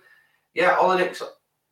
[0.53, 1.21] yeah, Oleinik's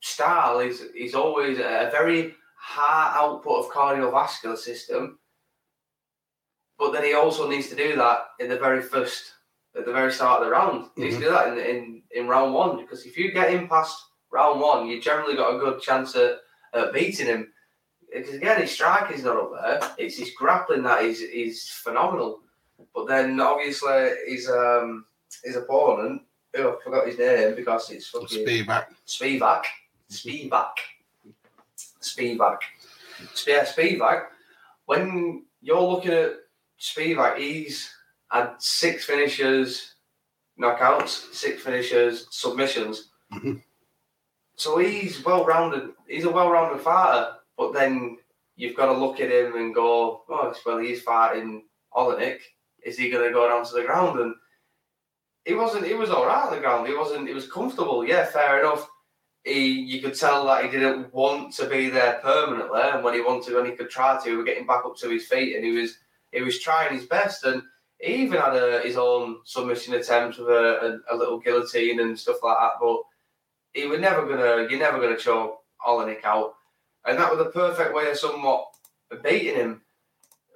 [0.02, 5.18] style is is always a very high output of cardiovascular system,
[6.78, 9.34] but then he also needs to do that in the very first
[9.78, 10.90] at the very start of the round.
[10.96, 13.68] He needs to do that in, in, in round one because if you get him
[13.68, 16.38] past round one, you generally got a good chance at,
[16.74, 17.52] at beating him.
[18.12, 19.92] Because again, his striking's not up there.
[19.98, 22.42] It's his grappling that is is phenomenal.
[22.94, 25.06] But then obviously his um
[25.44, 28.86] his opponent, who I forgot his name because it's fucking Spivak.
[29.06, 29.64] Spivak.
[30.10, 30.72] Spivak.
[32.02, 32.58] Spivak.
[33.36, 34.26] Spivak.
[34.86, 36.34] When you're looking at
[36.80, 37.94] Spivak, he's
[38.30, 39.96] had six finishes,
[40.60, 43.10] knockouts, six finishes, submissions.
[43.34, 43.56] Mm-hmm.
[44.56, 45.92] So he's well rounded.
[46.08, 47.32] He's a well rounded fighter.
[47.58, 48.18] But then
[48.56, 51.64] you've got to look at him and go, oh, well, he's fighting
[51.94, 52.40] Oleinik.
[52.84, 54.20] Is he going to go down to the ground?
[54.20, 54.36] And
[55.46, 55.88] he wasn't.
[55.88, 56.88] He was all right on the ground.
[56.88, 57.28] He wasn't.
[57.28, 58.06] He was comfortable.
[58.06, 58.88] Yeah, fair enough.
[59.44, 63.22] He, you could tell that he didn't want to be there permanently, and when he
[63.22, 65.66] wanted, when he could try to, he was getting back up to his feet, and
[65.66, 65.98] he was
[66.32, 67.46] he was trying his best.
[67.46, 67.64] And
[68.00, 72.18] he even had a, his own submission attempt with a, a, a little guillotine and
[72.18, 72.74] stuff like that.
[72.80, 72.98] But
[73.74, 74.68] he was never gonna.
[74.70, 76.54] You're never gonna choke Oleinik out,
[77.06, 78.66] and that was the perfect way of somewhat
[79.24, 79.82] beating him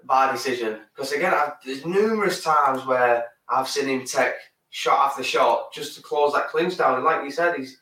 [0.05, 0.79] by decision.
[0.95, 4.35] Because again, I've, there's numerous times where I've seen him take
[4.69, 6.95] shot after shot just to close that clinch down.
[6.95, 7.77] And like you said, he's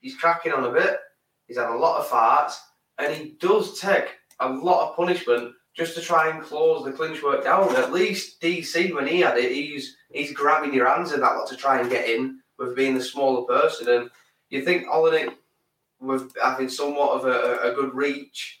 [0.00, 0.98] he's cracking on a bit.
[1.46, 2.60] He's had a lot of fights,
[2.98, 4.08] and he does take
[4.40, 7.74] a lot of punishment just to try and close the clinch work down.
[7.76, 11.48] At least DC when he had it, he's he's grabbing your hands and that lot
[11.48, 13.88] to try and get in with being the smaller person.
[13.88, 14.10] And
[14.50, 15.34] you think Oleinik
[16.00, 18.60] with having somewhat of a, a good reach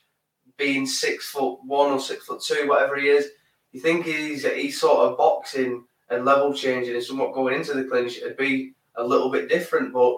[0.56, 3.28] being six foot one or six foot two, whatever he is,
[3.72, 7.84] you think he's he's sort of boxing and level changing and somewhat going into the
[7.84, 9.92] clinch, it'd be a little bit different.
[9.92, 10.16] But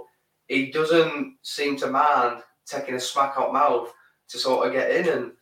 [0.48, 3.92] he doesn't seem to mind taking a smack out mouth
[4.28, 5.08] to sort of get in.
[5.08, 5.32] And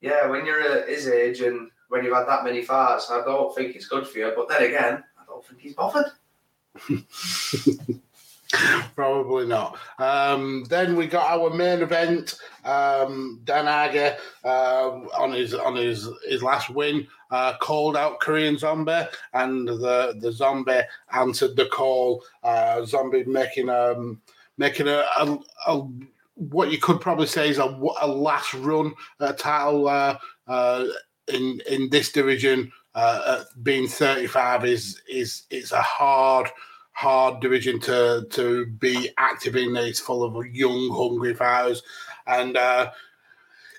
[0.00, 3.54] yeah, when you're at his age and when you've had that many fights, I don't
[3.54, 4.32] think it's good for you.
[4.36, 6.06] But then again, I don't think he's bothered.
[8.94, 9.78] Probably not.
[9.98, 12.38] Um, then we got our main event.
[12.64, 14.88] Um, Dan Ige uh,
[15.18, 20.32] on his on his his last win uh, called out Korean Zombie, and the the
[20.32, 20.80] Zombie
[21.12, 22.22] answered the call.
[22.42, 24.20] Uh, zombie making um
[24.56, 25.88] making a, a, a
[26.38, 30.16] what you could probably say is a, a last run uh, title uh,
[30.46, 30.86] uh,
[31.26, 32.72] in in this division.
[32.94, 36.48] Uh, being 35 is is it's a hard
[36.92, 39.76] hard division to to be active in.
[39.76, 41.82] It's full of young, hungry fighters,
[42.26, 42.90] and uh,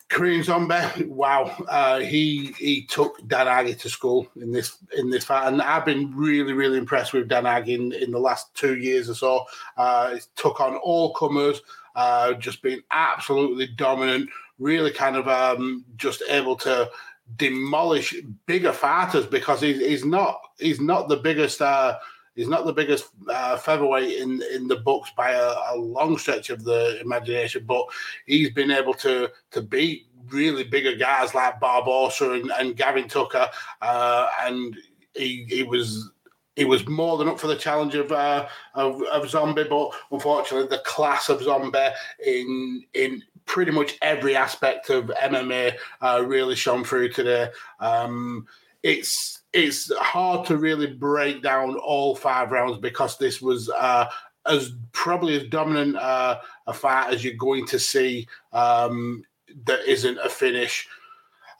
[0.09, 1.05] Korean Zombie.
[1.05, 5.61] Wow, uh, he he took Dan Ige to school in this in this fight, and
[5.61, 9.15] I've been really really impressed with Dan Ige in, in the last two years or
[9.15, 9.45] so.
[9.77, 11.61] Uh, he took on all comers,
[11.95, 14.29] uh, just being absolutely dominant.
[14.57, 16.89] Really, kind of um, just able to
[17.37, 18.15] demolish
[18.45, 21.61] bigger fighters because he's, he's not he's not the biggest.
[21.61, 21.97] Uh,
[22.35, 26.49] He's not the biggest uh, featherweight in in the books by a, a, long stretch
[26.49, 27.83] of the imagination, but
[28.27, 33.49] he's been able to to beat really bigger guys like Barbosa and, and Gavin Tucker,
[33.81, 34.77] uh, and
[35.15, 36.11] he he was
[36.59, 40.67] he was more than up for the challenge of, uh, of, of Zombie, but unfortunately,
[40.67, 41.87] the class of Zombie
[42.25, 47.47] in in pretty much every aspect of MMA uh, really shone through today.
[47.79, 48.45] Um,
[48.83, 54.07] it's it's hard to really break down all five rounds because this was uh,
[54.45, 59.23] as probably as dominant uh, a fight as you're going to see um,
[59.63, 60.89] that isn't a finish.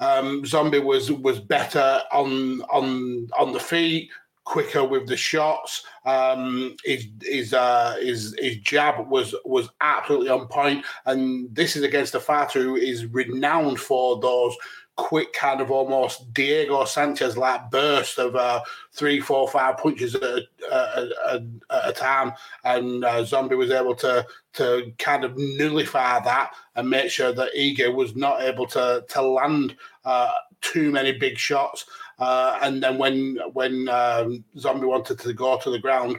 [0.01, 4.09] Um, Zombie was was better on on on the feet,
[4.43, 5.83] quicker with the shots.
[6.05, 11.83] Um, his his uh, his his jab was was absolutely on point, and this is
[11.83, 14.55] against a fighter who is renowned for those
[14.99, 18.61] quick kind of almost Diego Sanchez like burst of uh,
[18.91, 21.41] three, four, five punches at a, a, a,
[21.85, 22.33] a time,
[22.65, 27.53] and uh, Zombie was able to to kind of nullify that and make sure that
[27.55, 31.85] Ige was not able to to land uh, too many big shots.
[32.19, 36.17] Uh, and then when when um, Zombie wanted to go to the ground,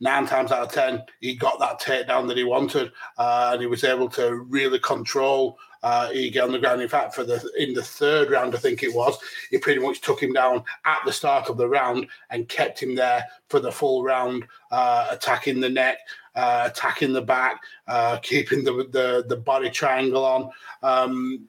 [0.00, 3.66] nine times out of ten, he got that takedown that he wanted, uh, and he
[3.66, 6.82] was able to really control uh, Ige on the ground.
[6.82, 9.16] In fact, for the in the third round, I think it was,
[9.50, 12.94] he pretty much took him down at the start of the round and kept him
[12.94, 15.98] there for the full round, uh, attacking the neck,
[16.34, 20.50] uh, attacking the back, uh, keeping the, the the body triangle on.
[20.82, 21.48] Um,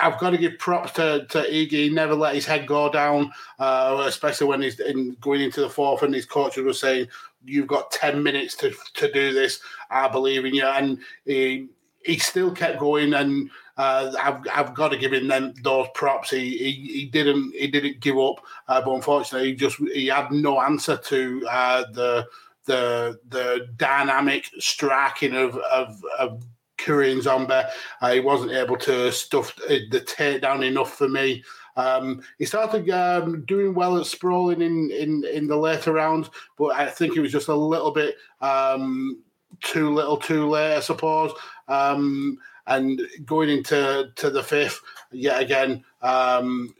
[0.00, 1.70] I've got to give props to, to Ige.
[1.70, 5.68] He never let his head go down, uh, especially when he's in, going into the
[5.68, 7.08] fourth and his coaches were saying,
[7.44, 9.60] You've got 10 minutes to, to do this.
[9.90, 10.66] I believe in you.
[10.66, 11.68] And he,
[12.06, 16.30] he still kept going, and uh, I've I've got to give him them those props.
[16.30, 20.30] He he, he didn't he didn't give up, uh, but unfortunately, he just he had
[20.30, 22.26] no answer to uh, the
[22.64, 26.44] the the dynamic striking of of, of
[26.86, 27.62] Korean Zombie.
[28.00, 31.42] Uh, he wasn't able to stuff the takedown enough for me.
[31.76, 36.74] Um, he started um, doing well at sprawling in, in, in the later rounds, but
[36.74, 39.22] I think it was just a little bit um,
[39.62, 41.32] too little, too late, I suppose.
[41.68, 44.80] Um, and going into to the fifth,
[45.12, 46.74] yet again, um,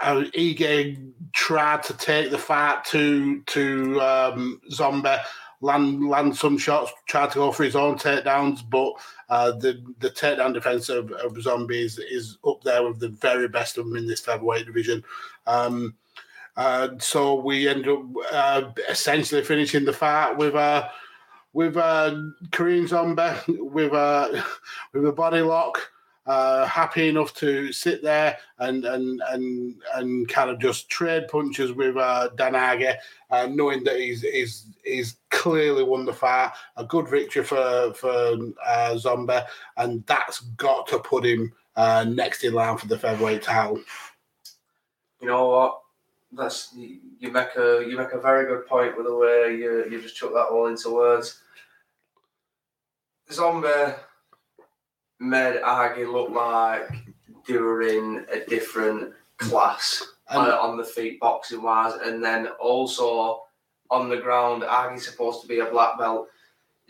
[0.00, 5.16] uh, Ige tried to take the fight to to um, Zombie,
[5.60, 8.92] land land some shots, tried to go for his own takedowns, but
[9.28, 13.78] uh, the the takedown defense of, of Zombie is, up there with the very best
[13.78, 15.04] of them in this featherweight division.
[15.46, 15.94] Um,
[16.56, 18.02] uh, so we end up
[18.32, 20.88] uh, essentially finishing the fight with a uh,
[21.52, 24.44] with a Korean Zombie with a
[24.92, 25.90] with a body lock.
[26.28, 31.72] Uh, happy enough to sit there and and and and kind of just trade punches
[31.72, 32.96] with uh, Dan Ige,
[33.30, 36.52] uh, knowing that he's he's he's clearly won the fight.
[36.76, 39.40] A good victory for for uh, Zombie,
[39.78, 43.80] and that's got to put him uh, next in line for the featherweight title.
[45.22, 45.80] You know what?
[46.32, 50.02] That's you make a you make a very good point with the way you you
[50.02, 51.40] just took that all into words.
[53.32, 53.94] Zombie
[55.20, 56.88] made Ige look like
[57.46, 63.42] they were in a different class on, on, the feet, boxing wise, and then also
[63.90, 64.62] on the ground.
[64.62, 66.28] Ige's supposed to be a black belt.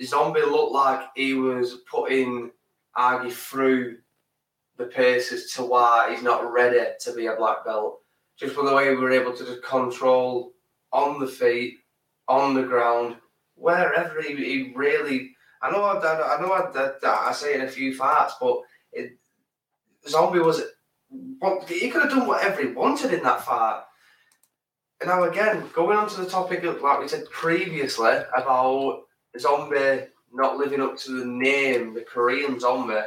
[0.03, 2.51] Zombie looked like he was putting
[2.97, 3.99] Ige through
[4.77, 8.01] the pace as to why he's not ready to be a black belt.
[8.39, 10.53] Just for the way we were able to just control
[10.93, 11.79] on the feet,
[12.29, 13.17] on the ground,
[13.55, 15.35] wherever he, he really.
[15.63, 16.21] I know I've done.
[16.23, 18.59] I know I, that I say in a few farts, but
[18.93, 19.19] it,
[20.09, 20.63] Zombie was.
[21.67, 23.83] He could have done whatever he wanted in that fight.
[25.01, 29.05] And now again, going on to the topic of, like we said previously about
[29.39, 33.01] Zombie not living up to the name, the Korean Zombie.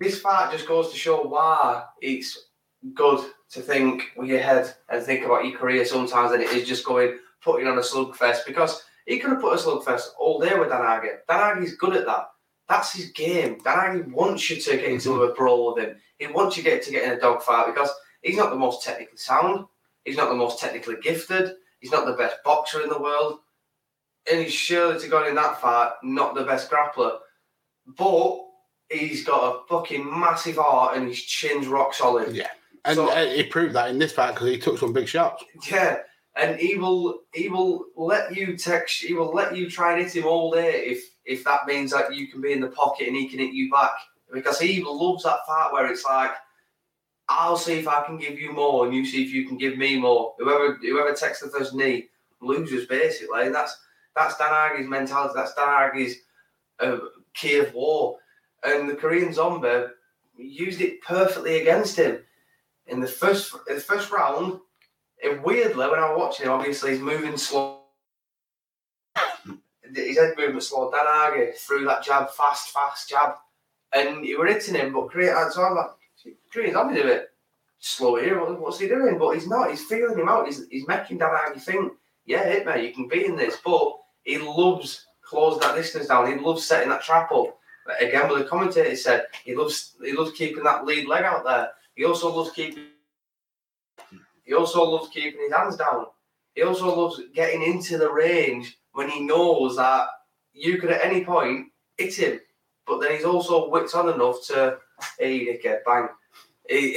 [0.00, 2.48] This fight just goes to show why it's
[2.94, 6.68] good to think with your head and think about your career sometimes and it is
[6.68, 10.56] just going putting on a slugfest because he could have put a slugfest all day
[10.58, 11.08] with Dan Ige.
[11.28, 12.28] Dan Ige's good at that.
[12.68, 13.58] That's his game.
[13.64, 15.96] Dan Ige wants you to get into a brawl with him.
[16.18, 17.90] He wants you to get to get in a dogfight because
[18.22, 19.64] he's not the most technically sound.
[20.04, 21.52] He's not the most technically gifted.
[21.80, 23.38] He's not the best boxer in the world.
[24.30, 27.18] And he's surely to go in that fight, not the best grappler.
[27.86, 28.38] But
[28.90, 32.34] he's got a fucking massive heart and his chin's rock solid.
[32.36, 32.48] Yeah.
[32.84, 35.44] And So- uh, he proved that in this fight because he took some big shots.
[35.70, 36.00] Yeah,
[36.38, 40.16] and he will he will let you text he will let you try and hit
[40.16, 43.16] him all day if if that means that you can be in the pocket and
[43.16, 43.92] he can hit you back
[44.32, 46.30] because he loves that part where it's like
[47.28, 49.76] I'll see if I can give you more and you see if you can give
[49.76, 50.34] me more.
[50.38, 52.08] Whoever whoever takes the first knee
[52.40, 53.78] loses basically, and that's
[54.16, 55.34] that's Dan Ige's mentality.
[55.36, 56.16] That's Dan Ige's
[56.80, 56.98] uh,
[57.34, 58.18] key of war,
[58.64, 59.86] and the Korean Zombie
[60.36, 62.18] used it perfectly against him
[62.86, 64.60] in the first in the first round.
[65.22, 67.80] It weirdly, when I was watching him, obviously he's moving slow.
[69.94, 70.90] His head movement slow.
[70.90, 73.36] Dan Ige threw that jab fast, fast jab,
[73.92, 74.92] and you were hitting him.
[74.92, 75.90] But Korean, so I'm like,
[76.52, 77.30] Korean Zombie do bit
[77.78, 78.38] slow here.
[78.38, 79.18] What, what's he doing?
[79.18, 79.70] But he's not.
[79.70, 80.46] He's feeling him out.
[80.46, 81.92] He's, he's making Dan Ige think,
[82.26, 82.86] yeah, hit me.
[82.86, 83.56] You can be in this.
[83.64, 83.94] But
[84.24, 86.30] he loves closing that distance down.
[86.30, 87.58] He loves setting that trap up.
[88.00, 91.70] Again, what the commentator said, he loves he loves keeping that lead leg out there.
[91.94, 92.84] He also loves keeping
[94.48, 96.06] he also loves keeping his hands down.
[96.54, 100.06] He also loves getting into the range when he knows that
[100.54, 101.66] you could at any point
[101.98, 102.40] hit him.
[102.86, 104.78] But then he's also whipped on enough to,
[105.18, 106.08] hey, dickhead, bang.
[106.66, 106.96] He,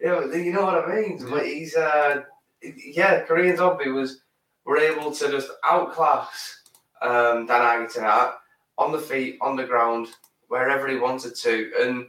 [0.00, 1.26] you, know, what I mean?
[1.30, 2.22] But he's, uh,
[2.62, 4.22] yeah, Korean Zombie was
[4.64, 6.62] were able to just outclass
[7.02, 8.32] um, Dan Ige tonight
[8.78, 10.08] on the feet, on the ground,
[10.48, 11.72] wherever he wanted to.
[11.78, 12.06] And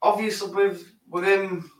[0.00, 1.70] obviously with with him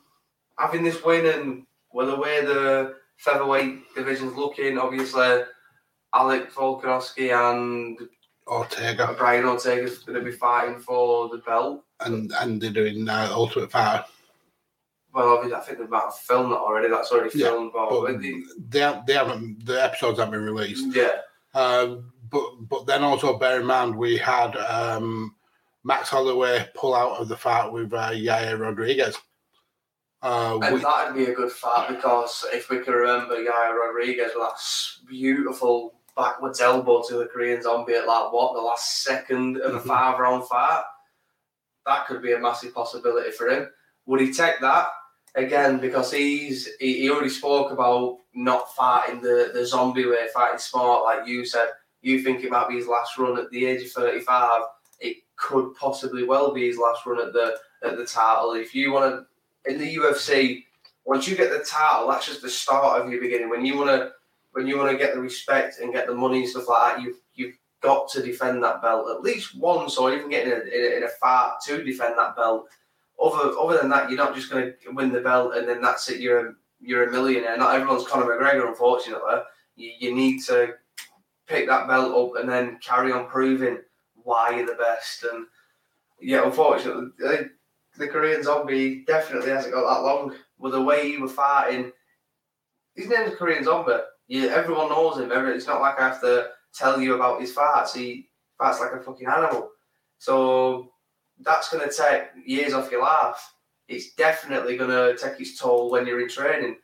[0.59, 5.43] having this win and with the way the featherweight division's looking, obviously
[6.15, 7.99] Alec Volkanovski and
[8.47, 11.83] Ortega Brian Ortega's going to be fighting for the belt.
[12.01, 14.05] and and they're doing uh, Ultimate Fighter.
[15.15, 16.89] Well, obviously, I think they might have filmed that already.
[16.89, 17.71] That's already Yeah, filmed.
[17.73, 18.21] but, But
[18.69, 20.95] they, have- they haven't the episodes haven't been released.
[20.95, 21.21] yeah,
[21.55, 25.35] Um, but but then also bear in mind we had um,
[25.85, 29.17] Max Holloway pull out of the fight with uh, Yair Rodriguez.
[30.23, 34.33] Uh, and we- that'd be a good fight because if we can remember Yair Rodriguez
[34.35, 39.59] with that beautiful backwards elbow to the Korean zombie at like what the last second
[39.61, 39.87] of a Mhm.
[39.87, 40.83] five round fight,
[41.85, 43.69] that could be a massive possibility for him.
[44.07, 44.89] Would he take that
[45.35, 45.79] again?
[45.79, 51.05] Because he's he, he already spoke about not fighting the, the zombie way, fighting smart,
[51.05, 51.69] like you said.
[52.01, 54.63] You think it might be his last run at the age of thirty five.
[54.63, 54.67] It
[55.37, 58.53] could possibly well be his last run at the at the title.
[58.53, 59.27] If you want
[59.65, 60.65] to in the UFC,
[61.05, 63.51] once you get the title, that's just the start of your beginning.
[63.51, 64.13] When you want to,
[64.53, 67.03] when you want to get the respect and get the money and stuff like that,
[67.03, 70.57] you've you've got to defend that belt at least once, or even get in a,
[70.57, 72.67] in a, in a fight to defend that belt.
[73.23, 76.09] Other other than that, you're not just going to win the belt and then that's
[76.09, 76.21] it.
[76.21, 77.57] You're a you're a millionaire.
[77.57, 79.37] Not everyone's Conor McGregor, unfortunately.
[79.77, 80.75] You, you need to
[81.47, 83.79] pick that belt up and then carry on proving
[84.25, 85.25] why you're the best.
[85.25, 85.47] And
[86.21, 87.51] yeah, unfortunately, the,
[87.97, 90.35] the Korean zombie definitely hasn't got that long.
[90.59, 91.93] With the way he was fighting,
[92.95, 93.93] his name's Korean Zombie.
[94.29, 95.31] Yeah, everyone knows him.
[95.33, 97.95] It's not like I have to tell you about his fights.
[97.95, 99.71] He fights like a fucking animal.
[100.19, 100.93] So
[101.41, 103.53] that's going to take years off your life.
[103.89, 106.77] It's definitely going to take its toll when you're in training.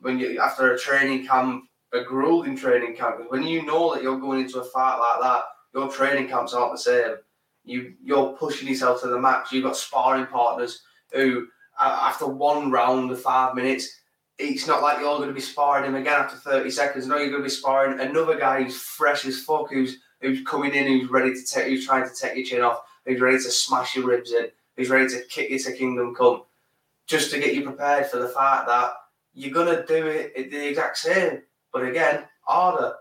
[0.00, 3.20] When you after a training camp, a grueling training camp.
[3.28, 6.72] When you know that you're going into a fight like that, your training camps aren't
[6.72, 7.16] the same.
[7.64, 9.52] You you're pushing yourself to the max.
[9.52, 11.48] You've got sparring partners who,
[11.80, 14.00] after one round of five minutes,
[14.38, 17.06] it's not like you're all going to be sparring him again after 30 seconds.
[17.06, 20.74] No, you're going to be sparring another guy who's fresh as fuck, who's who's coming
[20.74, 23.50] in, who's ready to take, who's trying to take your chin off, who's ready to
[23.50, 26.42] smash your ribs in, who's ready to kick you to kingdom come,
[27.06, 28.92] just to get you prepared for the fact that
[29.34, 32.94] you're going to do it the exact same, but again, harder.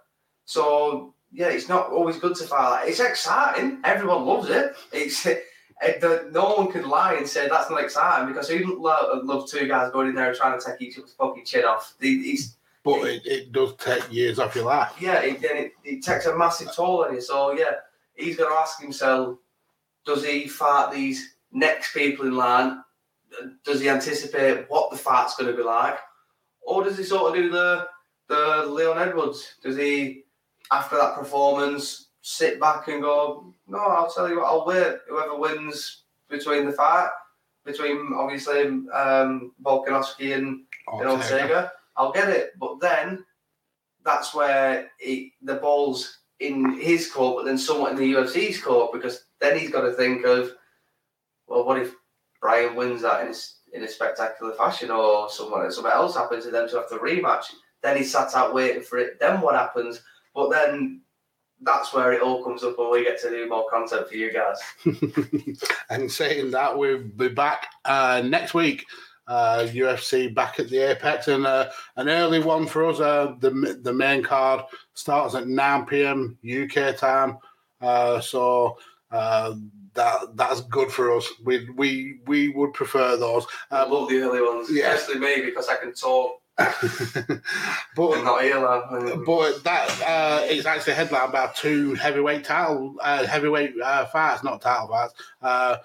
[0.46, 2.88] So yeah, it's not always good to fight.
[2.88, 3.80] It's exciting.
[3.84, 4.76] Everyone loves it.
[4.92, 5.44] It's it,
[5.82, 9.50] the, no one can lie and say that's not exciting because who doesn't love, love
[9.50, 11.96] two guys going in there and trying to take each other's fucking chin off?
[12.00, 14.94] It's, but it, it does take years off your life.
[15.00, 17.22] Yeah, it, it, it takes a massive toll on you.
[17.22, 17.76] So yeah,
[18.14, 19.40] he's going to ask himself:
[20.06, 22.84] Does he fight these next people in line?
[23.66, 25.98] Does he anticipate what the fight's going to be like,
[26.62, 27.88] or does he sort of do the
[28.28, 29.56] the Leon Edwards?
[29.62, 30.23] Does he,
[30.72, 34.98] after that performance, sit back and go, no, I'll tell you what, I'll wait.
[35.08, 37.10] Whoever wins between the fight,
[37.66, 38.62] between obviously
[38.94, 40.62] um, Volkanovski and,
[40.94, 42.52] and Ortega, I'll get it.
[42.60, 43.24] But then
[44.04, 48.92] that's where he, the ball's in his court, but then somewhat in the UFC's court
[48.92, 50.52] because then he's got to think of,
[51.48, 51.94] well, what if
[52.42, 56.52] Brian wins that in a, in a spectacular fashion or someone something else happens to
[56.52, 57.46] them to have to rematch?
[57.82, 59.20] Then he sat out waiting for it.
[59.20, 60.02] Then what happens?
[60.34, 61.02] But then
[61.62, 64.32] that's where it all comes up when we get to do more content for you
[64.32, 64.60] guys.
[65.90, 68.86] and saying that, we'll be back uh, next week.
[69.26, 73.00] Uh, UFC back at the Apex, and uh, an early one for us.
[73.00, 74.66] Uh, the the main card
[74.96, 76.38] starts at 9 p.m.
[76.44, 77.38] UK time,
[77.80, 78.78] uh, so
[79.12, 79.56] uh,
[79.94, 81.26] that that's good for us.
[81.46, 83.46] We we we would prefer those.
[83.72, 84.94] I love the early ones, yeah.
[84.94, 86.42] especially me because I can talk
[87.96, 88.60] but not here,
[89.26, 94.62] but that uh, is actually headlined by two heavyweight title uh, heavyweight uh, fights, not
[94.62, 95.16] title fights.
[95.42, 95.78] Uh,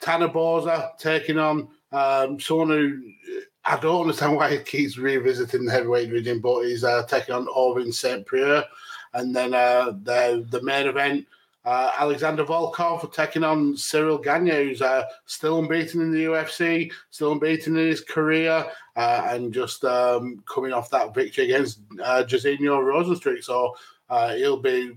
[0.00, 3.02] Tanner Boser taking on um, someone who
[3.64, 7.46] I don't understand why he keeps revisiting the heavyweight division, but he's uh, taking on
[7.46, 8.26] Ovince St.
[8.26, 8.62] Preux.
[9.14, 11.26] And then uh, the the main event
[11.64, 16.90] uh, Alexander Volkov for taking on Cyril Gane, who's uh, still unbeaten in the UFC,
[17.10, 18.64] still unbeaten in his career,
[18.96, 23.42] uh, and just um, coming off that victory against uh, Jairzinho.
[23.44, 23.76] So
[24.08, 24.92] uh, he'll be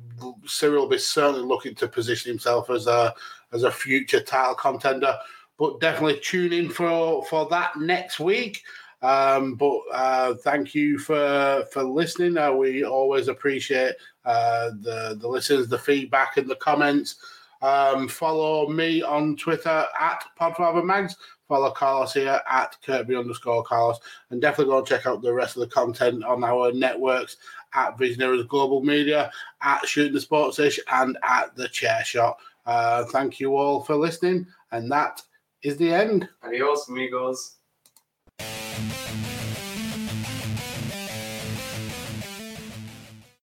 [0.46, 3.14] Cyril will be certainly looking to position himself as a
[3.52, 5.18] as a future title contender.
[5.60, 8.64] But definitely tune in for for that next week.
[9.02, 12.36] Um, but uh, thank you for for listening.
[12.58, 13.96] We always appreciate
[14.26, 17.16] uh, the the listeners, the feedback, and the comments.
[17.62, 21.16] Um, follow me on Twitter at PodfatherMags.
[21.48, 24.00] Follow Carlos here at Kirby underscore Carlos,
[24.30, 27.38] and definitely go and check out the rest of the content on our networks
[27.74, 32.38] at Visionaries Global Media, at Shooting the Sports Ish, and at the Chair Shot.
[32.66, 35.22] Uh, thank you all for listening, and that
[35.64, 36.28] is the end.
[36.44, 37.56] Adios, amigos.